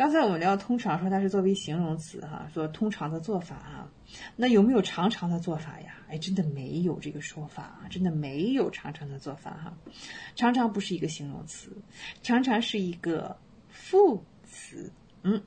[0.00, 3.92] 刚才我们聊通常说它是作为形容词哈，说通常的做法啊，
[4.34, 5.94] 那有没有常常的做法呀？
[6.08, 9.76] 哎，真的没有这个说法啊，真的没有常常的做法哈。
[10.34, 11.76] 常常不是一个形容词，
[12.22, 13.36] 常常是一个
[13.68, 14.90] 副词。
[15.22, 15.42] 嗯，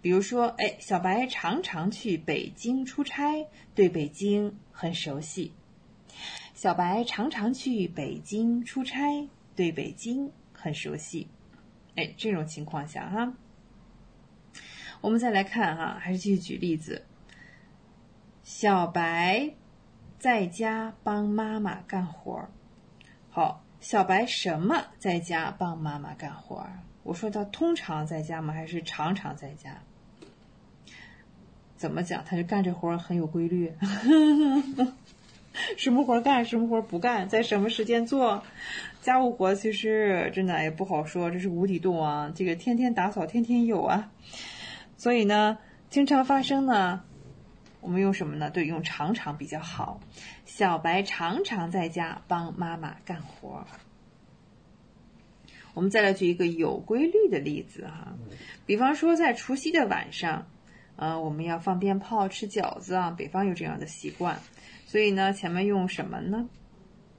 [0.00, 5.52] 比如说，哎，小白常常去北京出差，对北京很熟悉。
[6.54, 11.26] 小白常常去北京出差，对北京很熟悉。
[11.96, 13.34] 哎，这种情况下哈。
[15.00, 17.04] 我们再来看哈，还是继续举例子。
[18.42, 19.50] 小白
[20.18, 22.50] 在家帮妈妈干活儿。
[23.30, 26.80] 好，小白什么在家帮妈妈干活儿？
[27.02, 28.52] 我说他通常在家吗？
[28.52, 29.82] 还是常常在家？
[31.76, 32.22] 怎么讲？
[32.24, 33.72] 他就干这活儿很有规律。
[35.76, 38.42] 什么活干，什么活不干，在什么时间做？
[39.00, 42.30] 家务活其实真的也不好说，这是无底洞啊！
[42.34, 44.10] 这个天天打扫，天天有啊。
[45.00, 45.56] 所以呢，
[45.88, 47.02] 经常发生呢，
[47.80, 48.50] 我们用什么呢？
[48.50, 49.98] 对，用常常比较好。
[50.44, 53.66] 小白常常在家帮妈妈干活。
[55.72, 58.12] 我们再来举一个有规律的例子哈，
[58.66, 60.46] 比方说在除夕的晚上，
[60.96, 64.38] 呃，我们要放鞭炮、吃饺子啊，北方有这样的习惯。
[64.84, 66.46] 所以呢，前面用什么呢？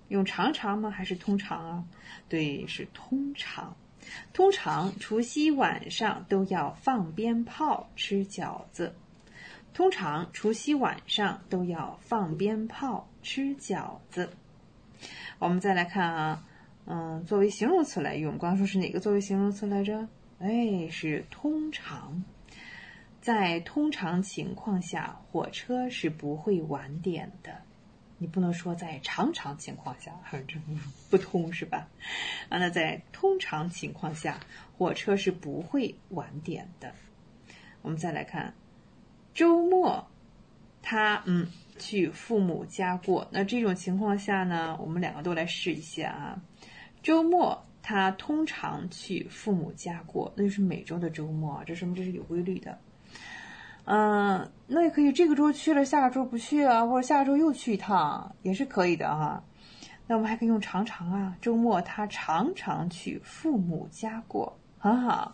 [0.08, 0.92] 用常常吗？
[0.92, 1.84] 还是通常啊？
[2.30, 3.76] 对，是通常。
[4.34, 8.96] 通常除夕晚上都要放鞭炮、吃饺子。
[9.74, 14.30] 通常除夕晚上都要放鞭炮、吃饺子。
[15.40, 16.44] 我们再来看啊，
[16.86, 20.08] 嗯，作为形容词来用，刚说是哪个作为形容词来着？
[20.40, 22.24] 哎，是通常。
[23.22, 27.62] 在通常情况下，火车是不会晚点的。
[28.22, 30.12] 你不能说在常常情况下，
[30.48, 30.56] 这
[31.10, 31.88] 不通是吧？
[32.50, 34.40] 啊，那在通常情况下，
[34.78, 36.94] 火车是不会晚点的。
[37.82, 38.54] 我们再来看，
[39.34, 40.08] 周末
[40.84, 41.48] 他嗯
[41.80, 43.28] 去父母家过。
[43.32, 46.40] 那这种情况下呢，我们两个都来试一下啊。
[47.02, 52.78] 周末他通常去父母家过，那就是每周的周末，这说明这是有规律的。
[53.86, 59.44] 嗯，那也可以，这个周去了，下个周不去啊，或者下个周又去一趟，也是可以的哈。
[60.08, 65.34] 那我们还可以用常常啊，周末他常常去父母家过，很好。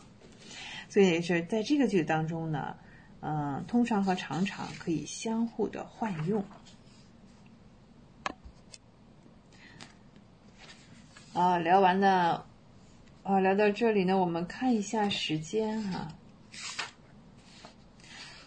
[0.90, 2.76] 所以是在这个句子当中呢，
[3.20, 6.44] 嗯，通常和常常可以相互的换用。
[11.34, 12.46] 啊，聊完了，
[13.24, 16.08] 啊，聊到这里呢，我们看一下时间哈。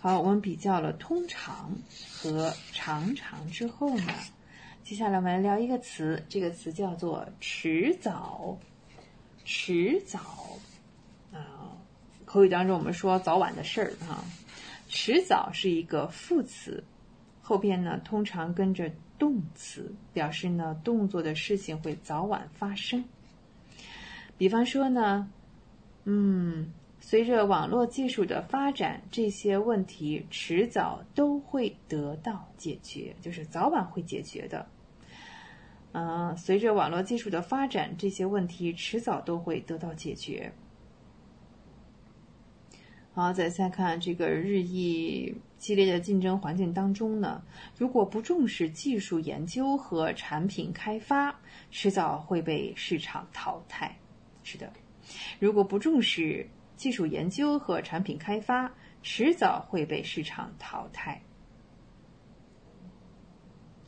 [0.03, 1.77] 好，我们比较了通常
[2.11, 4.15] 和常常之后呢，
[4.83, 8.59] 接下来我们来聊一个词，这个词叫做迟早。
[9.45, 10.59] 迟早
[11.35, 11.77] 啊，
[12.25, 14.25] 口语当中我们说早晚的事儿哈。
[14.89, 16.83] 迟早是一个副词，
[17.43, 23.05] 后边呢通常跟着动词，表示呢动作的事情会早晚发生。
[24.39, 25.31] 比方说呢，
[26.05, 26.73] 嗯。
[27.03, 34.65] 随着网络技术的发展，这些问题迟早都会得到解决，就是早晚会解决的。
[35.93, 40.53] 嗯，随着网络技术的发展，这些问题迟早都会得到解决。
[43.13, 47.43] 好，再再看这个日益激烈的竞争环境当中呢，
[47.77, 51.35] 如果不重视技术研究和产品开发，
[51.71, 53.99] 迟早会被市场淘汰。
[54.45, 54.71] 是的，
[55.41, 56.47] 如果不重视。
[56.81, 61.21] 技术研究和产品开发迟早会被市场淘汰。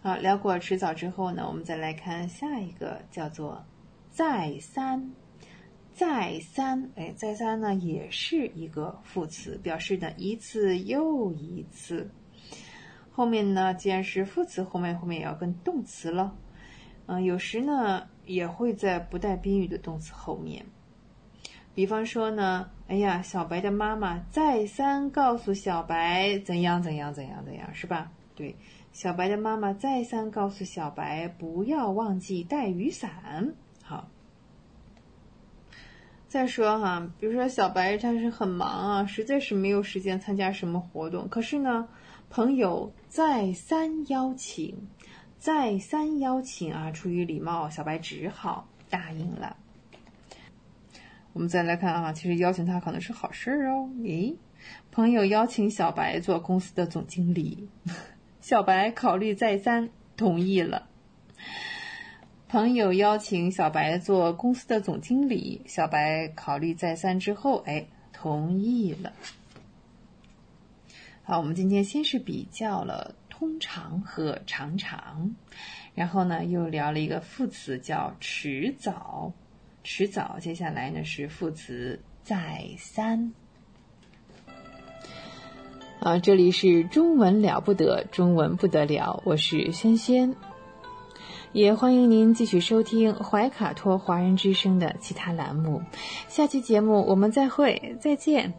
[0.02, 3.64] 好，聊过迟早之后呢，我们再来看下一个，叫做
[4.10, 5.10] 再三。
[5.94, 12.10] 再三，哎，再三呢也是一个副词，表示呢一次又一次。
[13.10, 16.36] 后面呢，既然是副词，后面后面也要跟动词了。
[17.06, 20.66] 嗯，有时呢也会在不带宾语的动词后面。
[21.74, 28.12] 比方说呢，哎呀，小白的妈妈再三告诉小白怎样怎样怎样怎样，是吧？
[28.34, 28.56] 对，
[28.92, 33.54] 小白的妈妈再三告诉小白不要忘记带雨伞。
[33.82, 34.08] 好，
[36.28, 41.88] 再说哈，比如说小白他是很忙啊，实在是没有时间参加什么活动，可是呢，
[42.28, 44.88] 朋友再三邀请，
[45.38, 49.56] 再三邀请啊，出于礼貌，小白只好答应了。
[51.32, 53.88] 我们再来看啊，其实邀请他可能是好事哦。
[54.04, 54.36] 诶，
[54.90, 57.68] 朋友邀请小白做公司的总经理，
[58.42, 60.88] 小白考虑再三，同意了。
[62.48, 69.12] 朋友邀请小白做公司的总经理，小白考虑再三之后，哎，同意了。
[71.22, 75.34] 好，我们今天先是比较了通常和常常，
[75.94, 79.32] 然后呢，又聊了一个副词叫迟早。
[79.84, 83.32] 迟早，接下来呢是副词再三。
[86.00, 90.34] 啊，这里是中文了不得，中文不得了，我是轩轩，
[91.52, 95.82] 也欢迎您继续收听怀卡托华人之声的其他栏目。
[96.28, 98.54] 下期节目我们再会，再见。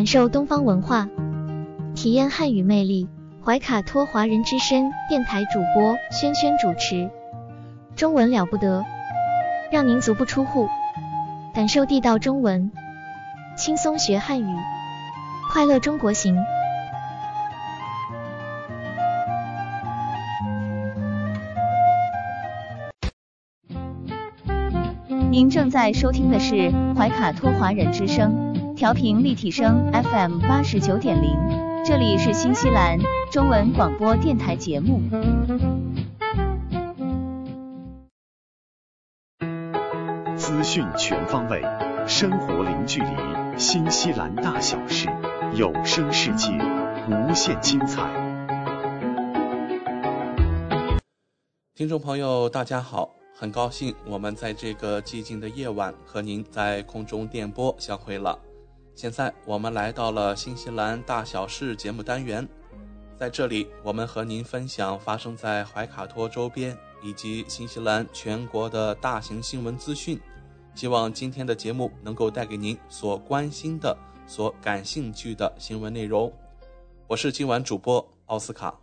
[0.00, 1.10] 感受东方文化，
[1.94, 3.06] 体验汉语魅力。
[3.44, 7.10] 怀卡托华人之声电台主播轩轩主持，
[7.96, 8.82] 中文了不得，
[9.70, 10.70] 让您足不出户，
[11.52, 12.72] 感受地道中文，
[13.58, 14.56] 轻松学汉语，
[15.52, 16.34] 快乐中国行。
[25.30, 28.48] 您正在收听的是怀卡托华人之声。
[28.80, 31.36] 调频立体声 FM 八十九点零，
[31.84, 32.98] 这里是新西兰
[33.30, 35.02] 中文广播电台节目。
[40.34, 41.62] 资讯全方位，
[42.06, 45.10] 生活零距离，新西兰大小事，
[45.54, 46.48] 有声世界，
[47.06, 48.10] 无限精彩。
[51.74, 58.38] 听众朋友，大家好，很高兴我们在这个寂静的夜晚和您在空中电波相会了。
[59.00, 62.46] 现在我们来到了新西兰大小事节目单元，
[63.18, 70.20] 在这里我们和您分享发生在怀卡托周边以及新西兰全国的大型新闻资讯。
[70.74, 73.96] 希望今天的节目能够带给您所关心的、
[74.26, 76.30] 所感兴趣的新闻内容。
[77.06, 78.74] 我是今晚主播奥斯卡。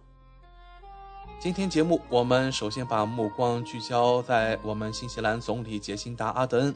[1.39, 6.75] 今天节目我们首先把目光聚焦在我们新西兰总理杰辛达·阿德恩，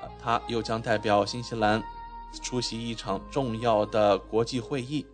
[0.00, 1.82] 呃，他又将代表新西兰
[2.42, 5.06] 出席一场重要的国际会议。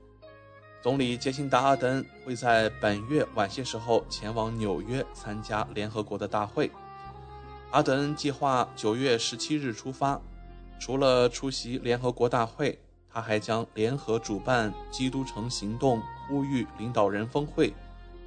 [0.83, 6.71] 总理杰辛达·阿德恩会在本月晚些时候前往纽约参加联合国的大会。
[7.71, 10.21] 阿德恩计划九月十七日出发，
[10.79, 12.79] 除了出席联合国大会，
[13.11, 17.73] 他还将联合主办“基督城行动”呼吁领导人峰会，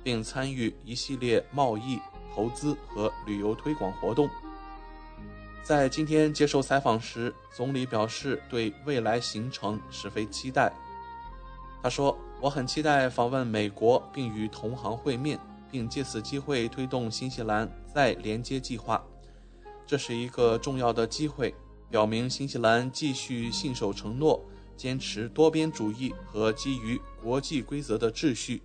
[0.04, 2.00] 并参与一系列贸易、
[2.34, 4.28] 投资和旅游推广活动。
[5.68, 10.72] 在今天接受采访时，总理表示对未来行程十分期待。
[11.84, 15.38] 他说：“我很期待访问美国，并与同行会面，
[15.70, 19.04] 并借此机会推动新西兰再连接计划。”
[19.86, 21.54] 这是一个重要的机会，
[21.90, 24.42] 表明新西兰继续信守承诺，
[24.78, 28.62] 坚持多边主义和基于国际规则的秩序。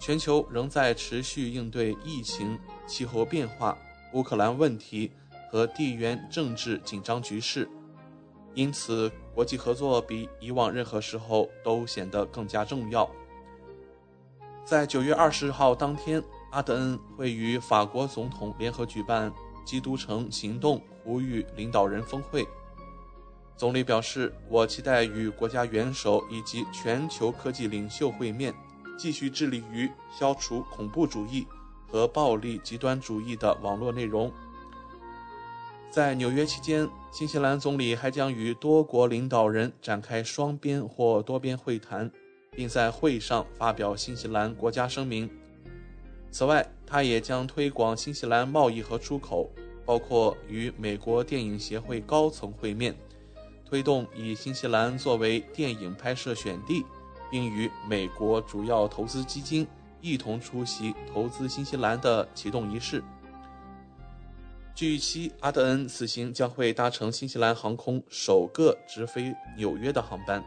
[0.00, 2.58] 全球仍在持续应对疫情、
[2.88, 3.78] 气候变化、
[4.14, 5.12] 乌克兰问题
[5.50, 7.68] 和地缘政治紧张局势，
[8.54, 13.08] 因此国际合作比以往任何时候都显得更加重要。
[14.64, 19.32] 在九月二十号当天，阿德恩会与法国总统联合举办。
[19.64, 22.48] 基督城行动呼吁领导人峰会，
[23.54, 28.54] 总理表示：“我期待与国家元首以及全球科技领袖会面，
[28.98, 31.46] 继续致力于消除恐怖主义
[31.86, 34.32] 和暴力极端主义的网络内容。”
[35.98, 42.08] 在纽约期间，新西兰总理还将与多国领导人展开双边或多边会谈，
[42.52, 45.28] 并在会上发表新西兰国家声明。
[46.30, 49.50] 此外，他也将推广新西兰贸易和出口，
[49.84, 52.94] 包括与美国电影协会高层会面，
[53.68, 56.86] 推动以新西兰作为电影拍摄选地，
[57.28, 59.66] 并与美国主要投资基金
[60.00, 63.02] 一同出席投资新西兰的启动仪式。
[64.78, 70.40] 据悉，阿德恩此行将会搭乘新西兰航空首个直飞纽约的航班。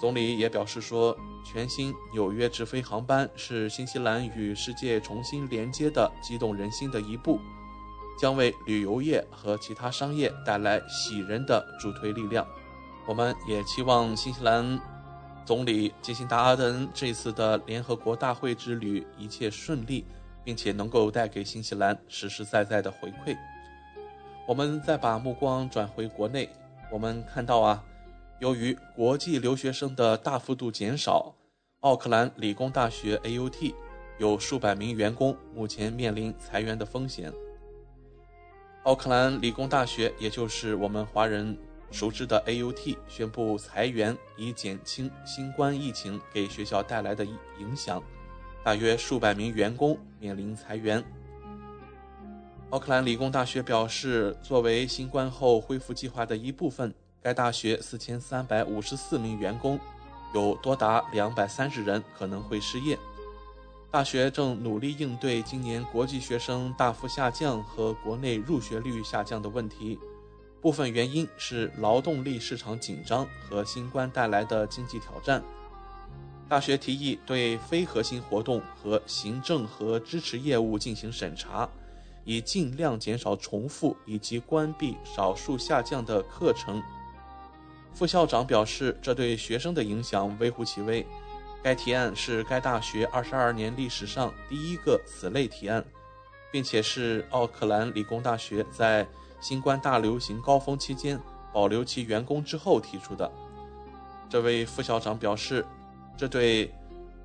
[0.00, 7.38] 总理也表示说，全新纽约直飞航班是新西兰与世界重新连接的激动人心的一步，
[8.18, 12.44] 将为旅游业和其他商业带来喜人的助推力量。
[13.06, 14.76] 我们也期望新西兰
[15.44, 20.04] 总理杰辛达·阿德恩这次的联合国大会之旅一切顺利，
[20.46, 23.36] 并且能够带给新西兰实实在在的回馈。
[24.46, 26.48] 我们再把目光转回国内，
[26.92, 27.84] 我们看到啊。
[28.38, 31.34] 由于国际留学生的大幅度减少，
[31.80, 33.74] 奥克兰理工大学 AUT
[34.18, 37.32] 有数百名员工目前面临裁员的风险。
[38.84, 41.58] 奥克兰理工大学，也就是我们华人
[41.90, 48.00] 熟知的 AUT，宣布裁员以减轻新冠疫情给学校带来的影响，
[48.66, 51.00] 大约数百名员工面临裁员。
[52.70, 56.92] 奥克兰理工大学表示，作为新冠后恢复计划的一部分。
[57.22, 59.78] 该大学四千三百五十四名员工，
[60.34, 62.98] 有多达两百三十人可能会失业。
[63.88, 69.96] 大学正努力应对今年国际学生大幅下降和国内入学率下降的问题，
[70.60, 75.40] 部分原因是劳动力市场紧张和新冠带来的经济挑战。
[76.48, 81.68] 大学提议对非核心活动和行政和支持业务进行审查，
[82.24, 86.80] 以尽量减少重复以及关闭少数下降的课程。
[87.92, 91.04] 副校长表示，这对学生的影响微乎其微。
[91.62, 95.84] 该提案是该大学二十二年历史上第一个此类提案，
[96.52, 99.04] 并且是奥克兰理工大学在
[99.40, 101.18] 新冠大流行高峰期间
[101.52, 103.28] 保留其员工之后提出的。
[104.28, 105.64] 这位副校长表示，
[106.16, 106.72] 这对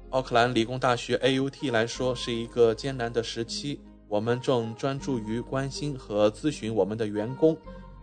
[0.10, 3.80] 奥克兰理工大学 AUT 来说是一个艰难的时期。
[4.10, 7.58] 我们正专注于关心和咨询我们的员工。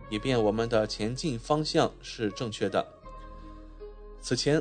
[0.09, 2.83] 以便我们的前进方向是正确的。
[4.19, 4.59] 此前，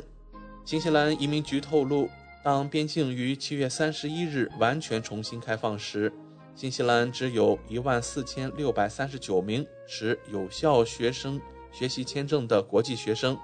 [0.63, 2.11] 新西兰移民局透露，
[2.45, 6.13] 当边境于七月三十一日完全重新开放时，
[6.55, 11.41] 新西兰只有一万四千六百三十九名持有效学生
[11.73, 13.35] 学习签证的国际学生。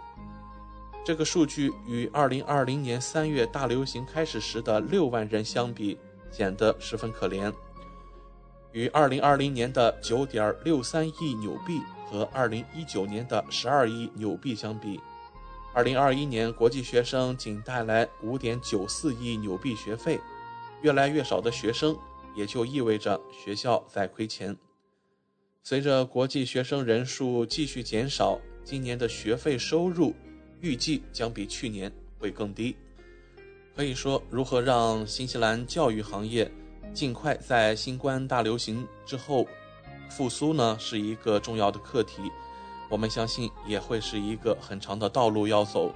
[1.04, 5.98] 这个数据与二零二零年三月大流行开始时的六万人相比，
[6.30, 7.52] 显得十分可怜。
[8.72, 14.98] 与二零二零年的九点六三亿纽币和二零一九年的十二亿纽币相比，
[15.74, 20.18] 二零二一年国际学生仅带来五点九四亿纽币学费，
[20.80, 21.94] 越来越少的学生
[22.34, 24.56] 也就意味着学校在亏钱。
[25.62, 30.14] 随着国际学生人数继续减少，今年的学费收入
[30.60, 32.76] 预计将比去年会更低。
[33.76, 36.50] 可以说，如何让新西兰教育行业
[36.92, 39.46] 尽快在新冠大流行之后
[40.08, 40.76] 复苏呢？
[40.78, 42.22] 是一个重要的课题。
[42.88, 45.92] 我们相信也会是一个很长的道路要走。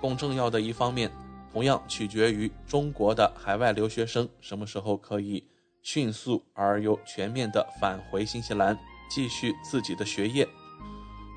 [0.00, 1.10] 更重要的一方面，
[1.52, 5.46] 同样取决于中国的海外留学生什么时候可以
[5.82, 8.76] 迅速而又全面的返回新西兰，
[9.08, 10.48] 继续自己的学业。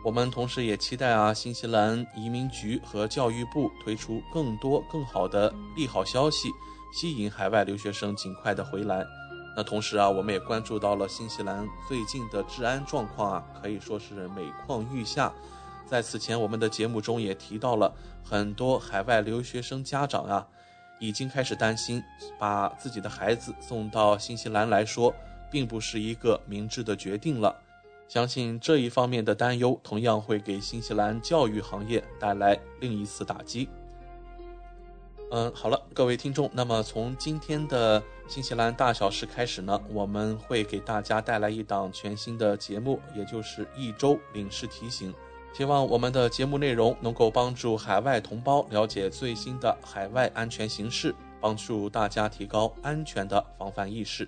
[0.02, 6.50] 我们同时也期待啊，新西兰移民局和教育部推出更多更好的利好消息，
[6.94, 9.06] 吸引海外留学生尽快的回来。
[9.58, 15.34] 那同时啊，我们也关注到了新西兰最近的治安状况啊，可以说是每况愈下。
[15.86, 17.94] 在此前我们的节目中也提到了，
[18.24, 20.48] 很多海外留学生家长啊，
[21.00, 22.02] 已经开始担心，
[22.40, 25.14] 把自己的孩子送到新西兰来说，
[25.52, 27.54] 并不是一个明智的决定了。
[28.10, 33.70] 相信这一方面的担忧，同样会给新西兰教育行业带来另一次打击。
[35.30, 45.14] 嗯，好了，各位听众，那么从今天的新西兰大小事开始呢，我们会给大家带来一档全新的节目，也就是一周领事提醒。
[45.54, 54.28] 希望我们的节目内容能够帮助海外同胞了解最新的海外安全形势，帮助大家提高安全的防范意识，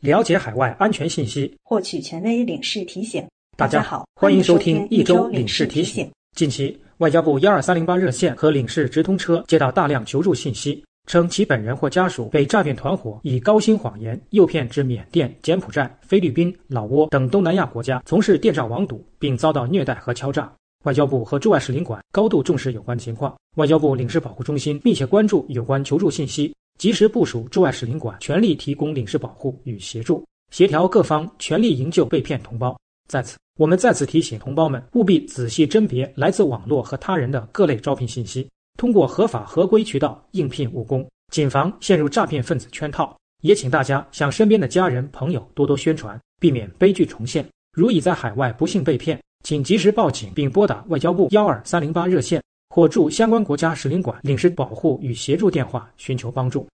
[0.00, 3.22] 了解海外安全信息，获取权威领事提醒。
[3.54, 6.10] 大家好，欢迎收听一周领事提醒。
[6.34, 6.78] 近期。
[6.98, 20.50] 外交部幺二三零八热线和领事直通车接到大量求助信息，称其本人或家属被诈骗团伙以高薪谎言诱骗至缅甸、柬埔寨、菲律宾、老挝等东南亚国家从事电诈网赌，并遭到虐待和敲诈。
[20.84, 32.74] 外交部和驻外使领馆高度重视有关情况，外交部领事保护中心密切关注有关求助信息，及时部署驻外使领馆全力提供领事保护与协助，协调各方全力营救被骗同胞。
[33.06, 33.36] 在此。
[33.58, 38.48] 我们再次提醒同胞们，务必仔细甄别来自网络和他人的各类招聘信息，
[38.78, 43.14] 通过合法合规渠道应聘务工，谨防陷入诈骗分子圈套。
[43.42, 47.46] 也请大家向身边的家人朋友多多宣传，避免悲剧重现。
[47.76, 56.66] 如已在海外不幸被骗，请及时报警并拨打外交部幺二三零八热线或驻相关国家使领馆领事保护与协助电话寻求帮助。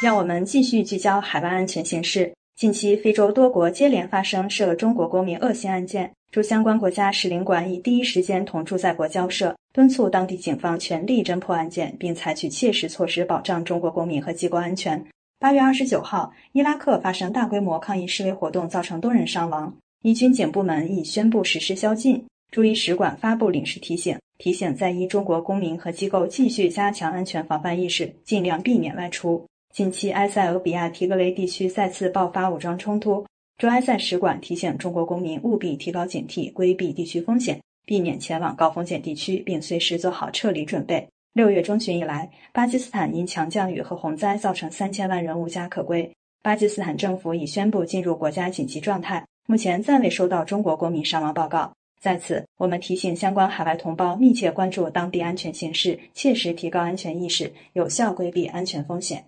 [0.00, 2.32] 让我们继续聚焦海外安全形势。
[2.56, 15.04] 近期，非洲多国接连发生涉中国公民恶性案件，驻相关国家使领馆已第一时间同驻在国交涉，敦促当地警方全力侦破案件，并采取切实措施保障中国公民和机构安全。
[15.38, 19.72] 八月二十九号，伊拉克发生大规模抗议示威活动，造成多人伤亡，
[20.02, 22.24] 伊军警部门已宣布实施宵禁。
[22.50, 29.44] 驻伊使馆发布领事提醒，提醒在伊中国公民和机构继续加强安全防范意识，尽量避免外出。
[29.74, 33.24] 近期，埃塞俄比亚提格雷地区再次爆发武装冲突。
[33.58, 41.06] 驻埃塞使馆提醒中国公民务必提高警惕，规避地区风险，避免前往高风险地区，并随时做好撤离准备。
[41.34, 46.10] 六月中旬以来，巴基斯坦因强降雨和洪灾造成三千万人无家可归。
[46.42, 51.70] 巴基斯坦政府已宣布进入国家紧急状态，目前暂未收到中国公民伤亡报告。
[52.00, 59.24] 在此，我们提醒相关海外同胞密切关注当地安全形势，切实提高安全意识，有效规避安全风险。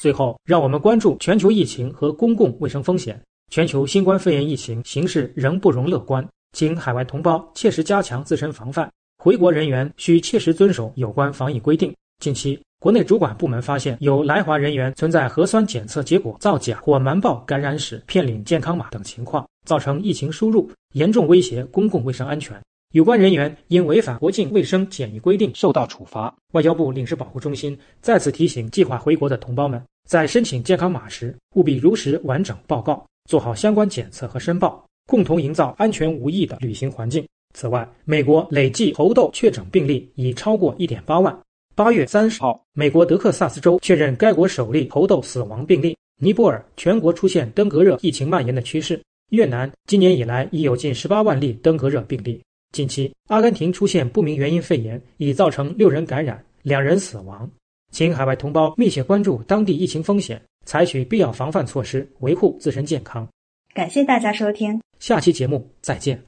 [0.00, 3.20] 最后，让我们关注全球疫情和公共卫生风险。
[3.52, 8.90] 全球新冠肺炎疫情形势仍不容乐观，请海外同胞切实加强自身防范。
[9.22, 11.94] 回国人员需切实遵守有关防疫规定。
[12.18, 22.60] 近期，国内主管部门发现有来华人员存在核酸检测结果造假或瞒报感染史、骗领健康码等情况，造成疫情输入，严重威胁公共卫生安全。
[22.92, 26.34] 有关人员因违反国境卫生检疫规定受到处罚。
[26.52, 29.82] 外交部领事保护中心再次提醒计划回国的同胞们。
[30.08, 37.26] 在申请健康码时，务必如实完整报告，做好相关检测和申报，共同营造安全无疫的旅行环境。
[37.54, 41.38] 此外，美国累计猴痘确诊病例已超过1.8万。
[41.74, 45.96] 八月三十号，美国德克萨斯州确认该国首例猴痘死亡病例。
[46.20, 49.00] 尼泊尔全国出现登革热疫情蔓延的趋势。
[49.32, 52.38] 越南今年以来已有近十八万例登革热病例。
[52.72, 56.44] 近期，阿根廷出现不明原因肺炎，已造成六人感染。
[56.60, 57.50] 两人死亡。
[57.90, 63.26] 请海外同胞密切关注当地疫情风险，采取必要防范措施，维护自身健康。
[63.72, 66.22] 感谢大家收听，下期节目再见。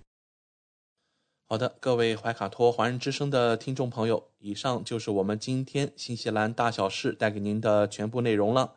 [1.47, 8.72] 好的，各位怀卡托华人之声的听众朋友，以上就是我们今天新西兰大小事带给您的全部内容了。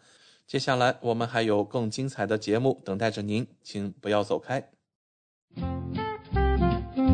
[0.48, 4.70] 接下来我们还有更精彩的节目等待着您，请不要走开。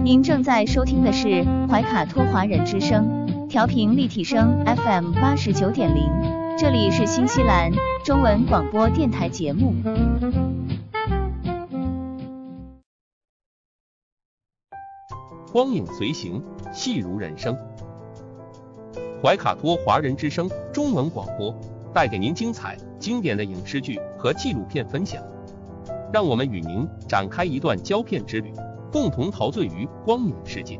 [0.03, 6.11] 您正在收听的是怀卡托华人之声，调频立体声 FM 八十九点零，
[6.59, 7.71] 这里是新西兰
[8.05, 9.73] 中文广播电台节目。
[15.51, 16.39] 光影随行，
[16.71, 17.57] 戏如人生。
[19.23, 21.51] 怀卡托华人之声中文广播
[21.93, 25.23] 带给您精彩、经典的影视剧和纪录片分享，
[26.11, 28.51] 让我们与您展开一段胶片之旅，
[28.91, 30.79] 共同陶醉于光影世界。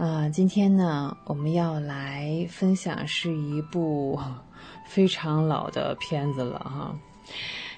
[0.00, 4.18] 啊，今天呢，我们要来分享是一部
[4.88, 6.98] 非常老的片子了哈，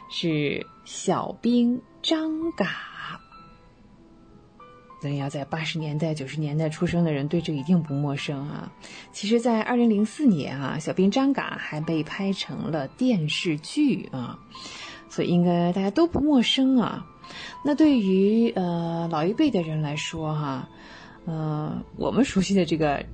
[0.09, 0.29] 是
[0.85, 2.65] 《小兵张嘎》。
[5.03, 8.71] 那要在八十年代、九十年代出生的人对这一定不陌生啊。
[9.11, 14.39] 其实，在二零零四年啊，《小兵张嘎》还被拍成了电视剧啊，
[15.09, 17.05] 所以应该大家都不陌生啊。
[17.65, 20.69] 那对于呃老一辈的人来说哈。
[21.25, 23.07] 呃，我们熟悉的这个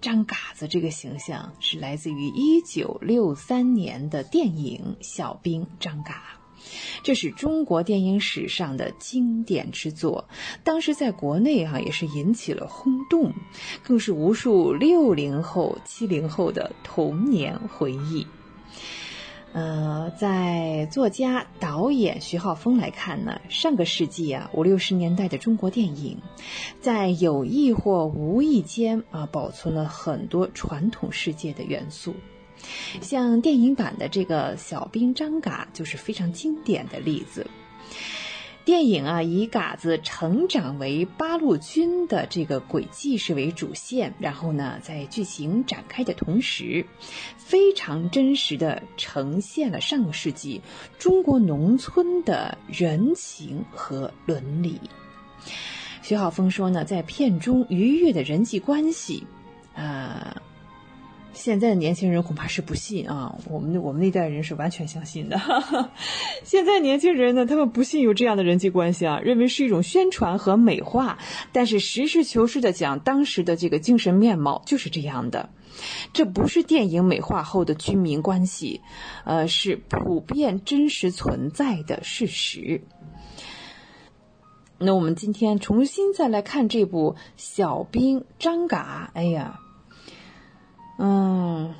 [0.00, 6.14] 张嘎子这个形象是来自于一九六三年的电影《小兵张嘎》，
[7.02, 10.28] 这是中国电影史上的经典之作，
[10.64, 13.32] 当时在国内哈也是引起了轰动，
[13.82, 18.26] 更是无数六零后、七零后的童年回忆。
[19.56, 26.18] 呃，在作家、导演徐浩峰来看呢，上个世纪啊五六十年代的中国电影，
[26.78, 32.14] 在有意或无意间啊保存了很多传统世界的元素，
[33.00, 37.46] 像电影版的这个小兵张嘎就是非常经典的例子。
[38.66, 46.84] 电影啊，以嘎子成长为八路军的这个轨迹是为主线，然后呢，在剧情展开的同时，
[47.36, 50.60] 非常真实的呈现了上个世纪
[50.98, 54.80] 中国农村的人情和伦理。
[56.02, 59.24] 徐浩峰说呢，在片中愉悦的人际关系，
[59.76, 60.42] 啊。
[61.36, 65.38] 现在的年轻人恐怕是不信啊，我们我们那代人是完全相信的。
[66.42, 71.18] 现在年轻人呢，他们不信有这样的人际关系啊，认为是一种宣传和美化。
[71.52, 75.50] 但是实事求是的讲，当时的这个精神面貌就是这样的，
[76.14, 78.80] 这不是电影美化后的军民关系，
[79.24, 82.82] 呃，是普遍真实存在的事实。
[84.78, 89.60] 那我们今天重新再来看这部《小兵张嘎》，哎呀。
[90.98, 91.74] 嗯，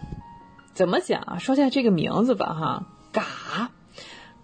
[0.74, 1.38] 怎么讲啊？
[1.38, 3.70] 说下这个名字吧，哈，嘎，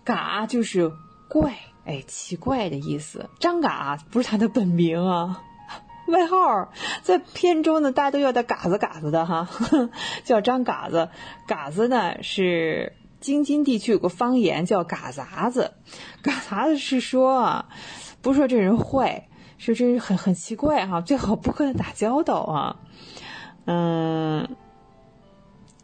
[0.03, 0.90] 嘎就是
[1.28, 3.28] 怪，哎，奇怪的意思。
[3.39, 5.43] 张嘎不是他的本名啊，
[6.09, 6.73] 外号，
[7.03, 9.47] 在片中呢，大家都叫他嘎子嘎子的哈，
[10.24, 11.11] 叫张嘎子。
[11.47, 15.74] 嘎子呢是京津地区有个方言叫嘎杂子，
[16.23, 17.66] 嘎杂子是说啊，
[18.23, 19.28] 不是说这人坏，
[19.59, 22.77] 是这人很很奇怪哈，最好不跟他打交道啊。
[23.66, 24.49] 嗯。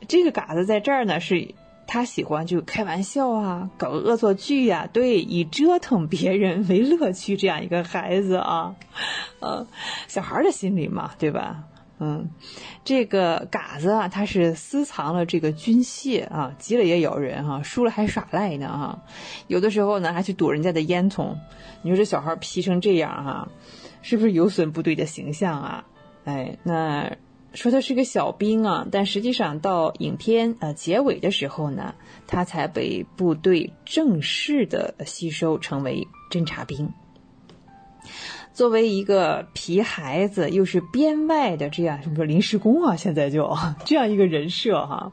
[0.06, 1.54] 这个嘎子在这儿呢，是
[1.86, 8.76] 他喜欢就开玩笑啊，搞恶作剧呀，对，以折腾别人为乐趣，这样一个孩子啊，
[9.40, 9.66] 呃，
[10.06, 11.64] 小孩的心理嘛，对吧？
[11.98, 12.30] 嗯，
[12.84, 19.02] 这个嘎子啊，他是私藏了这个军械啊，急了也咬人哈，输了还耍赖呢哈，
[19.46, 21.34] 有的时候呢还去躲人家的烟囱。
[21.82, 23.48] 你说这小孩皮成这样哈，
[24.02, 25.84] 是不是有损部队的形象啊？
[26.24, 27.16] 哎，那。
[27.54, 31.94] 说他是个小兵啊，但实际上到影片呃结尾的时候呢，
[32.26, 36.92] 他才被部队正式的吸收成为侦察兵。
[38.52, 45.12] 作为一个皮孩子，又是编外的这样什么临时工啊，现在就这样一个人设哈。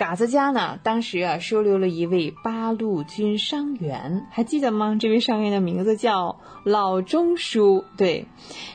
[0.00, 4.96] 嘎子家呢，当时啊收留了一位八路军伤员，还记得吗？
[4.98, 7.84] 这位伤员的名字叫老钟叔。
[7.98, 8.24] 对，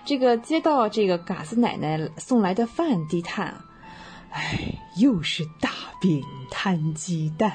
[0.05, 3.55] 这个接到这个嘎子奶奶送来的饭，低叹
[4.29, 6.21] ：“哎，又是大饼
[6.51, 7.53] 摊鸡蛋。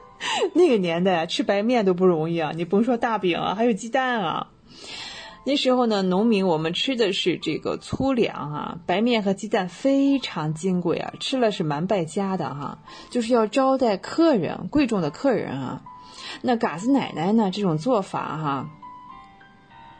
[0.52, 4.48] 那个年代吃白面都不容易啊，你甭说大饼啊，还有鸡蛋啊。”
[5.48, 12.78] 那时候呢，农民我们吃的是这个粗粮啊，白面和鸡蛋非常金贵啊，吃了是蛮败家的哈，
[13.10, 15.82] 就是要招待客人，贵重的客人啊。
[16.42, 18.70] 那嘎子奶奶呢，这种做法哈，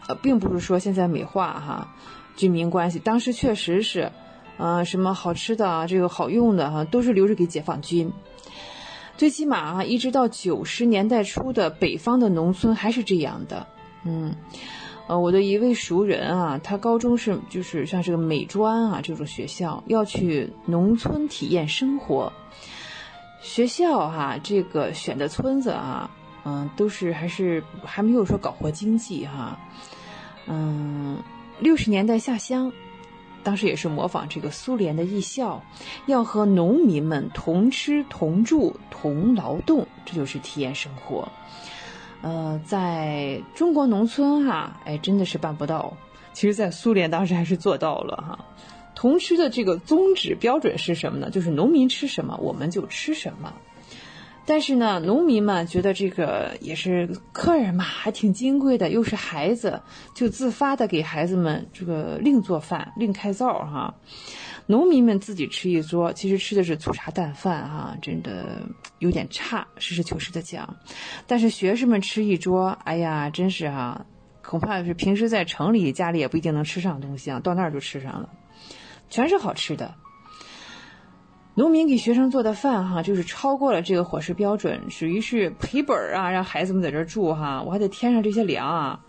[0.09, 1.95] 呃，并不是说现在美化哈，
[2.35, 4.11] 军民关系，当时确实是，
[4.57, 8.13] 呃，什么好吃的啊，这个好用的哈，都是留着给解放军。
[9.17, 13.69] 最起码啊，一直到九十年代初的北方的农村还是这样的，
[14.03, 14.35] 嗯。
[15.09, 22.33] 呃，我的一位熟人啊，他高中是就是像这个美专啊这种学校，要去农村体验生活。
[23.41, 26.11] 学校哈，这个选的村子啊，
[26.45, 29.57] 嗯，都是还是还没有说搞活经济哈。
[30.49, 31.23] 嗯，
[31.61, 32.73] 六十年代下乡，
[33.45, 35.63] 当时也是模仿这个苏联的艺校，
[36.07, 41.29] 要和农民们同吃同住同劳动，这就是体验生活。
[42.27, 45.97] 呃，在中国农村哈，哎，真的是办不到。
[46.33, 48.45] 其实，在苏联当时还是做到了哈。
[48.97, 51.31] 同吃的这个宗旨标准是什么呢？
[51.31, 53.55] 就是农民吃什么，我们就吃什么。
[54.45, 59.81] 但是呢，农民们觉得这个也是客人嘛，还挺金贵的，又是孩子，
[60.13, 63.95] 就自发的给孩子们这个另做饭、另开灶哈。
[64.69, 68.63] 农民们自己吃一桌，其实吃的是粗茶淡饭哈，真的
[68.99, 69.65] 有点差。
[69.79, 70.77] 实事求是的讲，
[71.25, 74.05] 但是学生们吃一桌，哎呀，真是哈，
[74.43, 78.29] 恐怕是平时在城里家里也不一定能吃上东西啊，到那儿就吃上了，
[79.09, 79.95] 全是好吃的。
[81.55, 89.01] 农民给学生做的饭哈，就是超过了这个伙食标准，属于是赔本啊，让孩子们在这儿住哈，我还得添上这些粮啊。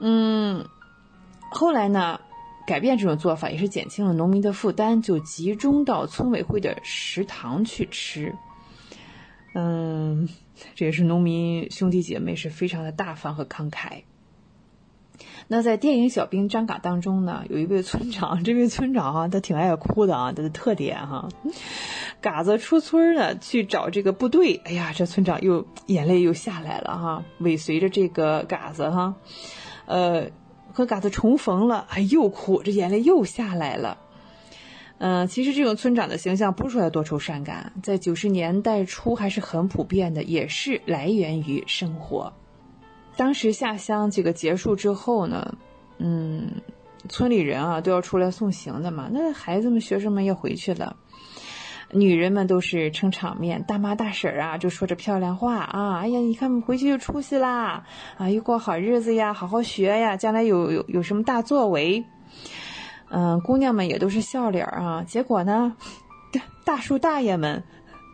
[0.00, 0.66] 嗯，
[1.50, 2.20] 后来呢？
[2.68, 8.34] 改变这种做法也是减轻了农民的负担，就集中到村委会的食堂去吃。
[9.54, 10.28] 嗯，
[10.76, 14.02] 这也是农民兄弟姐妹是非常的大方和慷慨。
[15.46, 21.26] 那在电影《小兵张嘎》当中呢，有一位村长，这位村长哈，他挺爱哭的啊，他的特点哈。
[22.20, 29.14] 嘎子出村呢去找这个部队，哎呀，这村长又眼泪又下来了哈，尾随着这个嘎子哈，
[29.86, 30.28] 呃。
[30.78, 33.98] 和嘎子重逢了，哎，又哭，这眼泪又下来了。
[34.98, 42.32] 嗯，其实这种村长的形象不是说他多愁善感，在九十年代初还是很普遍的，也是来源于生活。
[43.16, 45.58] 当时下乡这个结束之后呢，
[45.98, 46.48] 嗯，
[47.08, 50.94] 村里人啊都要出来送行的嘛，那孩子们、学生们要回去了。
[51.90, 57.84] 女人们都是撑场面，大妈大婶儿啊就说着漂亮话啊，哎呀，你看回去有出息啦，
[58.18, 62.04] 啊，又过好日子呀，好好学呀，将来有有有什么大作为。
[63.10, 65.02] 嗯，姑娘们也都是笑脸啊。
[65.02, 65.76] 结果呢，
[66.64, 67.64] 大叔大爷们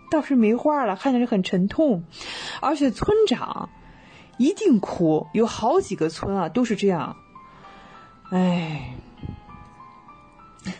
[0.08, 2.04] 倒是没话了，看着是很沉痛，
[2.60, 3.70] 而且村长
[4.38, 7.16] 一定哭，有好几个村啊都是这样。
[8.30, 8.94] 哎，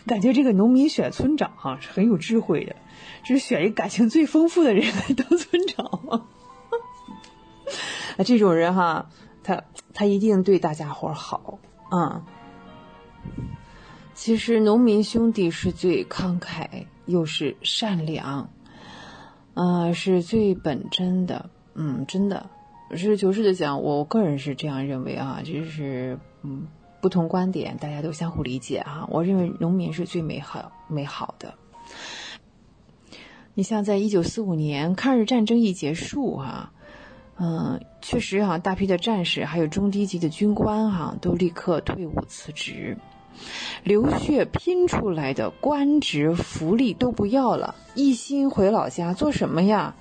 [0.07, 2.73] 感觉这个农民选村长哈是很有智慧的。
[3.33, 6.27] 是选一感情最丰富的人来当村长吗？
[8.17, 9.09] 那 这种人哈，
[9.43, 12.23] 他他一定对大家伙好啊。
[14.13, 18.49] 其实农民兄弟是最慷慨，又是善良，
[19.53, 21.49] 啊，是最本真的。
[21.73, 22.49] 嗯，真的，
[22.91, 26.67] 实事求是的讲，我个人是这样认为啊，就是嗯，
[27.01, 29.05] 不同观点大家都相互理解啊。
[29.09, 31.53] 我认为农民是最美好美好的。
[33.57, 36.73] 你像在一九四五年抗日战争一结束哈，
[37.37, 42.97] 嗯，确实哈，大批的战士还有中低级的军官哈，都立刻退伍辞职，
[43.83, 49.95] 流血拼出来的官职福利都不要了，一心回老家做什么呀？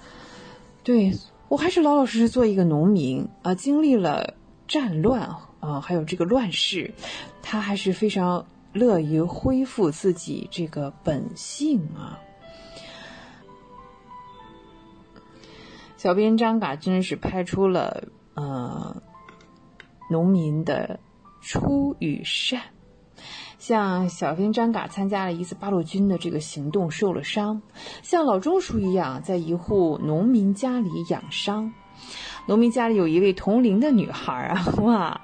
[0.83, 1.13] 对
[1.49, 3.55] 我还是老老实实做一个农民啊！
[3.55, 4.35] 经历了
[4.67, 6.93] 战乱啊，还有这个乱世，
[7.41, 12.19] 他还是非常乐于恢复自己这个本性啊。
[16.05, 19.03] 小编张嘎真是拍出了呃
[20.11, 21.01] 农民的
[21.41, 22.61] 出与善。
[23.59, 27.63] 像小兵张嘎参加了一次八路军的这个行动，受了伤，
[28.03, 31.73] 像老钟叔一样，在一户农民家里养伤。
[32.47, 35.23] 农民家里有一位同龄的女孩啊， 哇，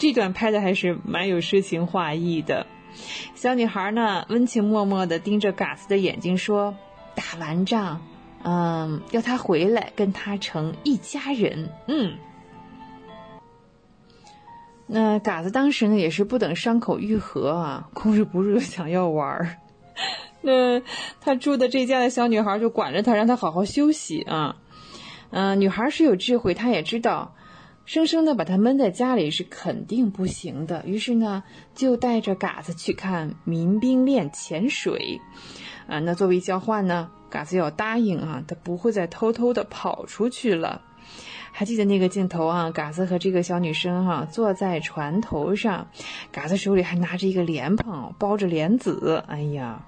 [0.00, 2.66] 这段拍的还是蛮有诗情画意的。
[3.34, 6.74] 小女孩呢，温情脉脉地盯着嘎子的眼睛说
[7.14, 8.00] ：“打完仗，
[8.44, 12.14] 嗯，要他回来，跟他成一家人。”嗯。
[14.86, 19.56] 那嘎子当时呢，也是不等伤口愈合啊，控制不住想要玩儿。
[20.42, 20.82] 那
[21.20, 24.56] 他住的这家的小女孩就管着他，让他好好休息啊。
[25.30, 27.34] 嗯，女孩是有智慧，她也知道，
[27.86, 30.84] 生生的把他闷在家里是肯定不行的。
[30.84, 31.42] 于是呢，
[31.74, 35.20] 就带着嘎子去看民兵练潜水。
[35.86, 40.82] 啊，那作为交换呢，嘎子要答应啊，他不会再偷偷的跑出去了。
[41.50, 45.88] 还记得那个镜头啊，嘎子和这个小女生哈坐在船头上，
[46.30, 49.24] 嘎子手里还拿着一个莲蓬，包着莲子。
[49.26, 49.86] 哎呀，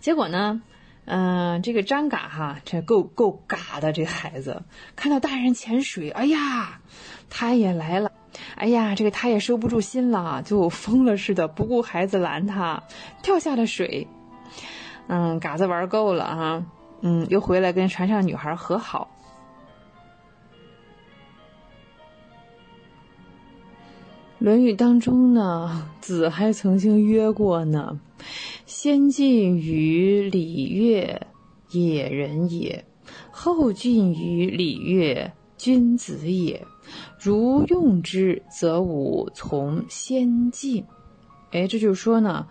[0.00, 0.60] 结果呢？
[1.08, 4.64] 嗯，这个张嘎哈，这够够嘎的，这孩子
[4.96, 6.80] 看到大人潜水，哎呀，
[7.30, 8.10] 他也来了，
[8.56, 12.82] 哎呀，这个他也收不住心了，就疯了似的，不顾孩子拦他，
[13.22, 14.08] 跳下了水。
[15.08, 16.64] 嗯，嘎子玩够了哈，
[17.00, 19.08] 嗯，又回来跟船上女孩和好。
[24.44, 27.98] 《论语》当中呢，子还曾经曰过呢。
[28.66, 31.26] 先进于礼乐，
[31.70, 32.84] 野人也；
[33.30, 36.62] 后进于礼乐，君子也。
[37.18, 40.84] 如用之，则吾从先进。
[41.56, 42.48] 哎，这就是说呢，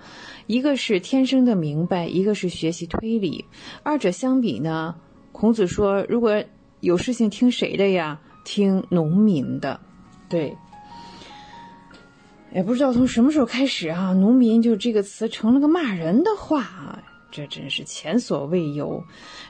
[0.48, 3.46] 一个是天生的明白，一个是学习推理。
[3.84, 4.96] 二者相比呢，
[5.32, 6.44] 孔子说，如果
[6.80, 8.20] 有事情听谁的呀？
[8.44, 9.80] 听农民的，
[10.30, 10.56] 对。
[12.54, 19.04] 也不知道从什么时候开始啊，农民就这个词成了个骂人的话啊，这真是前所未有。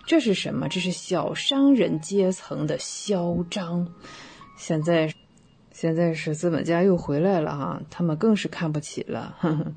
[0.05, 0.67] 这是什么？
[0.69, 3.87] 这是小商人阶层的嚣张。
[4.57, 5.13] 现在，
[5.77, 9.35] 现在是资本家又回来了哈，他们更是看不起了。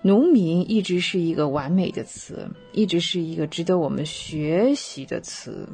[0.00, 5.68] 农民一直是一个完美的词，一直是一个值得我们学习的词。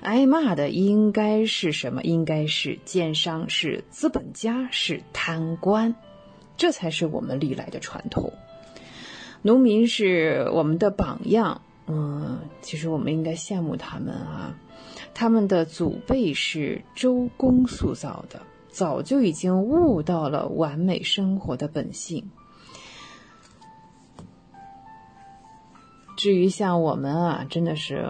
[0.00, 2.02] 挨骂的应该是什么？
[2.02, 5.94] 应该是奸商，是资本家，是贪官，
[6.56, 8.32] 这才是我们历来的传统。
[9.42, 14.58] 农民是我们的榜样，嗯，其实我们应该羡慕他们啊。
[15.20, 22.30] 他们的祖辈是周公塑造的，早就已经悟到了完美生活的本性。
[26.16, 28.08] 至于像我们啊，真的是。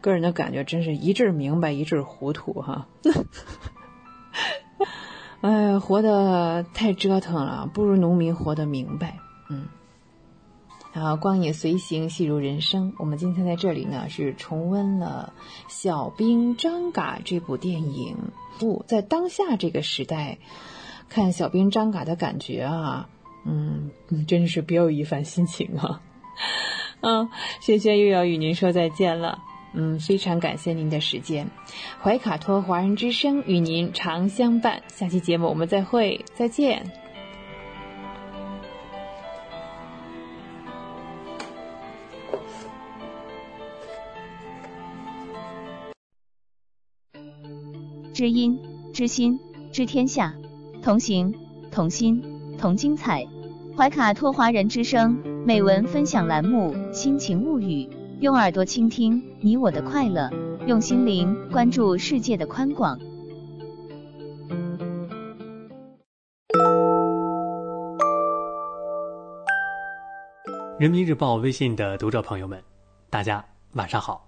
[0.00, 2.86] 个人的感觉真是一阵明白一阵糊涂哈，
[5.40, 9.18] 哎呀，活得太折腾了，不如农民活得明白。
[9.48, 9.66] 嗯，
[10.94, 12.92] 好，光影随行，戏如人生。
[12.98, 15.32] 我们今天在这里呢，是重温了
[15.66, 18.16] 《小兵张嘎》这部电影。
[18.60, 20.38] 不在当下这个时代
[21.08, 23.08] 看《小兵张嘎》的感觉啊，
[23.44, 23.90] 嗯，
[24.28, 26.00] 真是别有一番心情啊。
[27.00, 27.28] 嗯，
[27.60, 29.42] 轩轩又要与您说再见了。
[29.72, 31.50] 嗯，非常感谢您的时间，
[32.00, 34.84] 怀卡托华人之声与您常相伴。
[34.86, 37.03] 下期节目我们再会，再见。
[48.14, 48.56] 知音、
[48.92, 49.40] 知心、
[49.72, 50.32] 知天下，
[50.80, 51.34] 同行、
[51.72, 52.22] 同心、
[52.56, 53.26] 同精彩。
[53.76, 57.84] 怀卡托华人之声美文分享栏目《心情物语》。
[58.20, 60.30] 用耳朵倾听你我的快乐，
[60.68, 62.96] 用心灵关注世界的宽广。
[70.78, 72.62] 人民日报微信的读者朋友们，
[73.10, 74.24] 大家晚上好，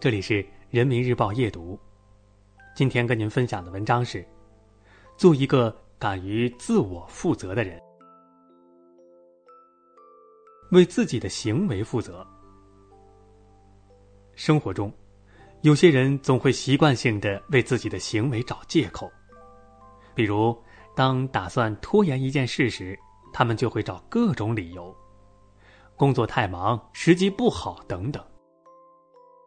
[0.00, 1.78] 这里是人民日报夜读。
[2.78, 4.24] 今天跟您分享的文章是：
[5.16, 7.82] 做一个敢于自我负责的人，
[10.70, 12.24] 为自己的行为负责。
[14.36, 14.92] 生活中，
[15.62, 19.10] 有些人总会习惯性的为自己的行为找借口，
[20.14, 20.56] 比如
[20.94, 22.96] 当打算拖延一件事时，
[23.32, 24.96] 他们就会找各种理由，
[25.96, 28.24] 工作太忙、时机不好等等，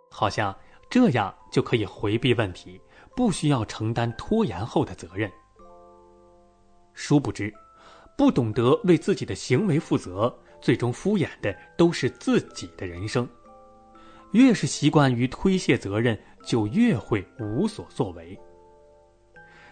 [0.10, 0.54] 好像
[0.90, 2.78] 这样就可以回避问题，
[3.16, 5.32] 不需要承担拖延后的责任。
[6.94, 7.54] 殊不知，
[8.18, 13.28] 不懂得为自己的行为负责，最终敷衍的都是自己的人生。
[14.32, 18.40] 越是习惯于推卸责任，就越会无所作为。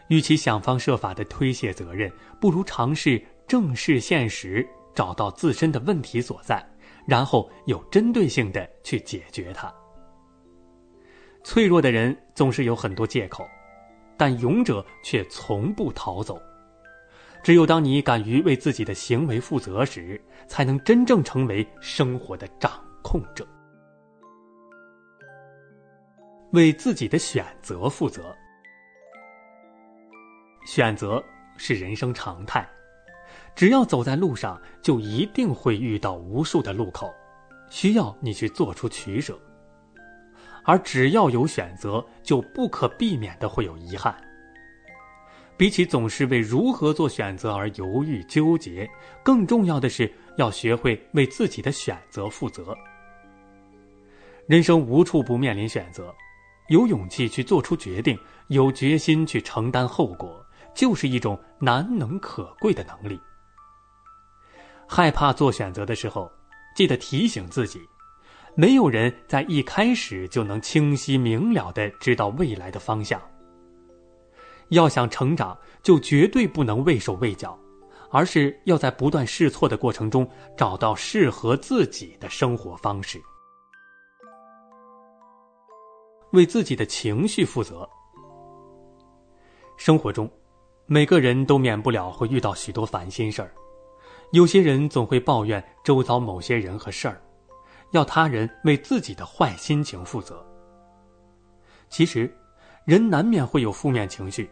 [0.08, 2.12] 与其想方设法的推卸责任，
[2.42, 6.66] 不如尝试正视现实，找到自身的问题所在，
[7.06, 9.74] 然后有针对性的去解决它。
[11.50, 13.44] 脆弱的人总是有很多借口，
[14.16, 16.40] 但勇者却从不逃走。
[17.42, 23.48] 只有当你敢于为自己的行为负责时，才能真正成为生活的掌控者。
[26.52, 28.32] 为自己的选择负责。
[30.68, 31.24] 选择
[31.58, 32.70] 是人生常态，
[33.56, 37.12] 只要走在路上，就一定会遇到无数的路口，
[37.72, 39.36] 需要你去做出取舍。
[40.64, 44.16] 而只要有选择，就不可避免的会有遗憾。
[45.58, 48.90] 比起总是为如何做选择而犹豫纠结，
[49.24, 52.74] 更重要的是要学会为自己的选择负责。
[54.48, 56.16] 人生无处不面临选择，
[56.70, 58.18] 有勇气去做出决定，
[58.48, 63.20] 有决心去承担后果，就是一种难能可贵的能力。
[64.88, 66.32] 害怕做选择的时候，
[66.74, 67.82] 记得提醒自己。
[68.56, 73.22] 没有人在一开始就能清晰明了的知道未来的方向。
[74.70, 77.58] 要想成长，就绝对不能畏手畏脚，
[78.12, 83.20] 而是要在不断试错的过程中找到适合自己的生活方式。
[86.34, 87.90] 为自己的情绪负责。
[89.78, 90.30] 生活中，
[90.86, 93.52] 每个人都免不了会遇到许多烦心事儿，
[94.34, 97.20] 有些人总会抱怨周遭某些人和事儿。
[97.92, 100.46] 要他人为自己的坏心情负责。
[101.90, 102.32] 其实，
[102.86, 104.50] 人难免会有负面情绪，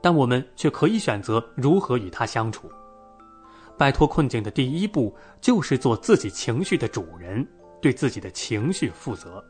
[0.00, 2.70] 但我们却可以选择如何与他相处。
[3.78, 7.46] 摆脱困境的第一步，就是做自己情绪的主人，
[7.80, 9.44] 对自己的情绪负责。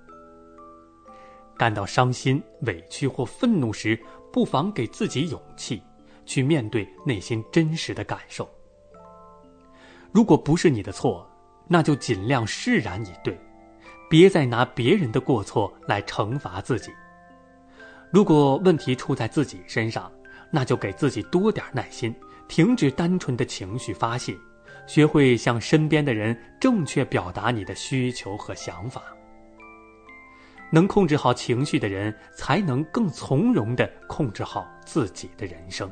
[1.57, 3.99] 感到伤心、委屈或愤怒时，
[4.33, 5.83] 不妨给自己勇气，
[6.25, 8.49] 去面对内心真实的感受。
[10.13, 11.29] 如果不是你的错，
[11.69, 13.39] 那就尽量释然以对，
[14.09, 16.93] 别再拿别人的过错来惩罚自己。
[18.13, 20.11] 如果问题出在自己身上，
[20.51, 22.15] 那就给自己多点耐心，
[22.47, 24.37] 停止单纯的情绪发泄，
[24.87, 29.03] 学会向身边的人正确表达你的需求和想法。
[30.71, 35.91] 能控制好情绪的人，才能更从容的控制好自己的人生，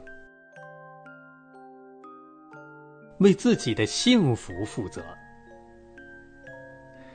[3.18, 5.02] 为自己的幸福负责。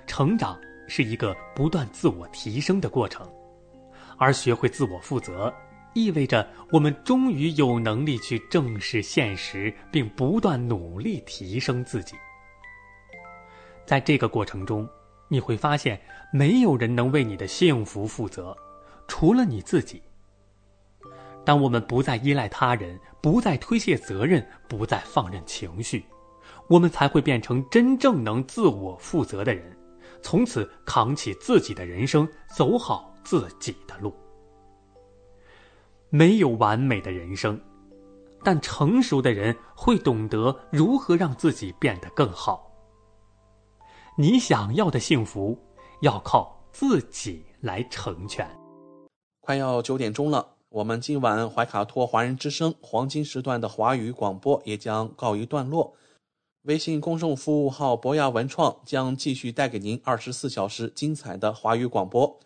[0.10, 3.31] 成长是一个不断自我提升的过程，
[4.18, 5.53] 而学会自我负责，
[5.94, 12.15] 意味着我们终于有能力去正视现实，并不断努力提升自己。
[13.86, 14.90] 在这个过程中，
[15.27, 16.02] 你会发现，
[16.34, 18.57] 没有人能为你的幸福负责，
[19.07, 20.02] 除了你自己。
[21.45, 26.03] 当我们不再依赖他人，不再推卸责任，不再放任情绪，
[26.68, 29.76] 我们才会变成真正能自我负责的人。
[30.21, 34.13] 从此扛起自己的人生，走好自己的路。
[36.09, 37.59] 没有完美的人生，
[38.43, 42.71] 但成熟的人会懂得如何让自己变得更好。
[44.17, 45.57] 你想要的幸福，
[46.01, 48.49] 要靠自己来成全。
[49.39, 55.93] 快要九点钟了，我们今晚怀卡托华人之声黄金时段的华语广播也将告一段落。
[56.64, 62.38] 微信公众服务号“博雅文创”将继续带给您二十四小时精彩的华语广播。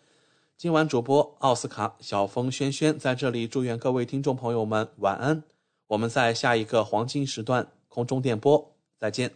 [0.56, 5.42] 今晚主播奥斯卡、小峰、轩轩在这里祝愿各位听众朋友们晚安。
[5.88, 9.32] 我们在下一个黄金时段空中电波再见。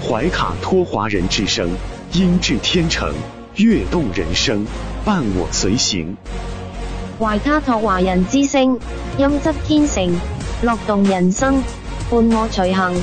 [0.00, 1.68] 怀卡托华人之声，
[2.12, 3.12] 音质天成，
[3.56, 4.64] 悦动人生，
[5.04, 6.16] 伴我随行。
[7.18, 8.78] 怀卡托华人之声，
[9.18, 10.14] 音质天成，
[10.62, 11.60] 乐动人生，
[12.08, 13.02] 伴我随行。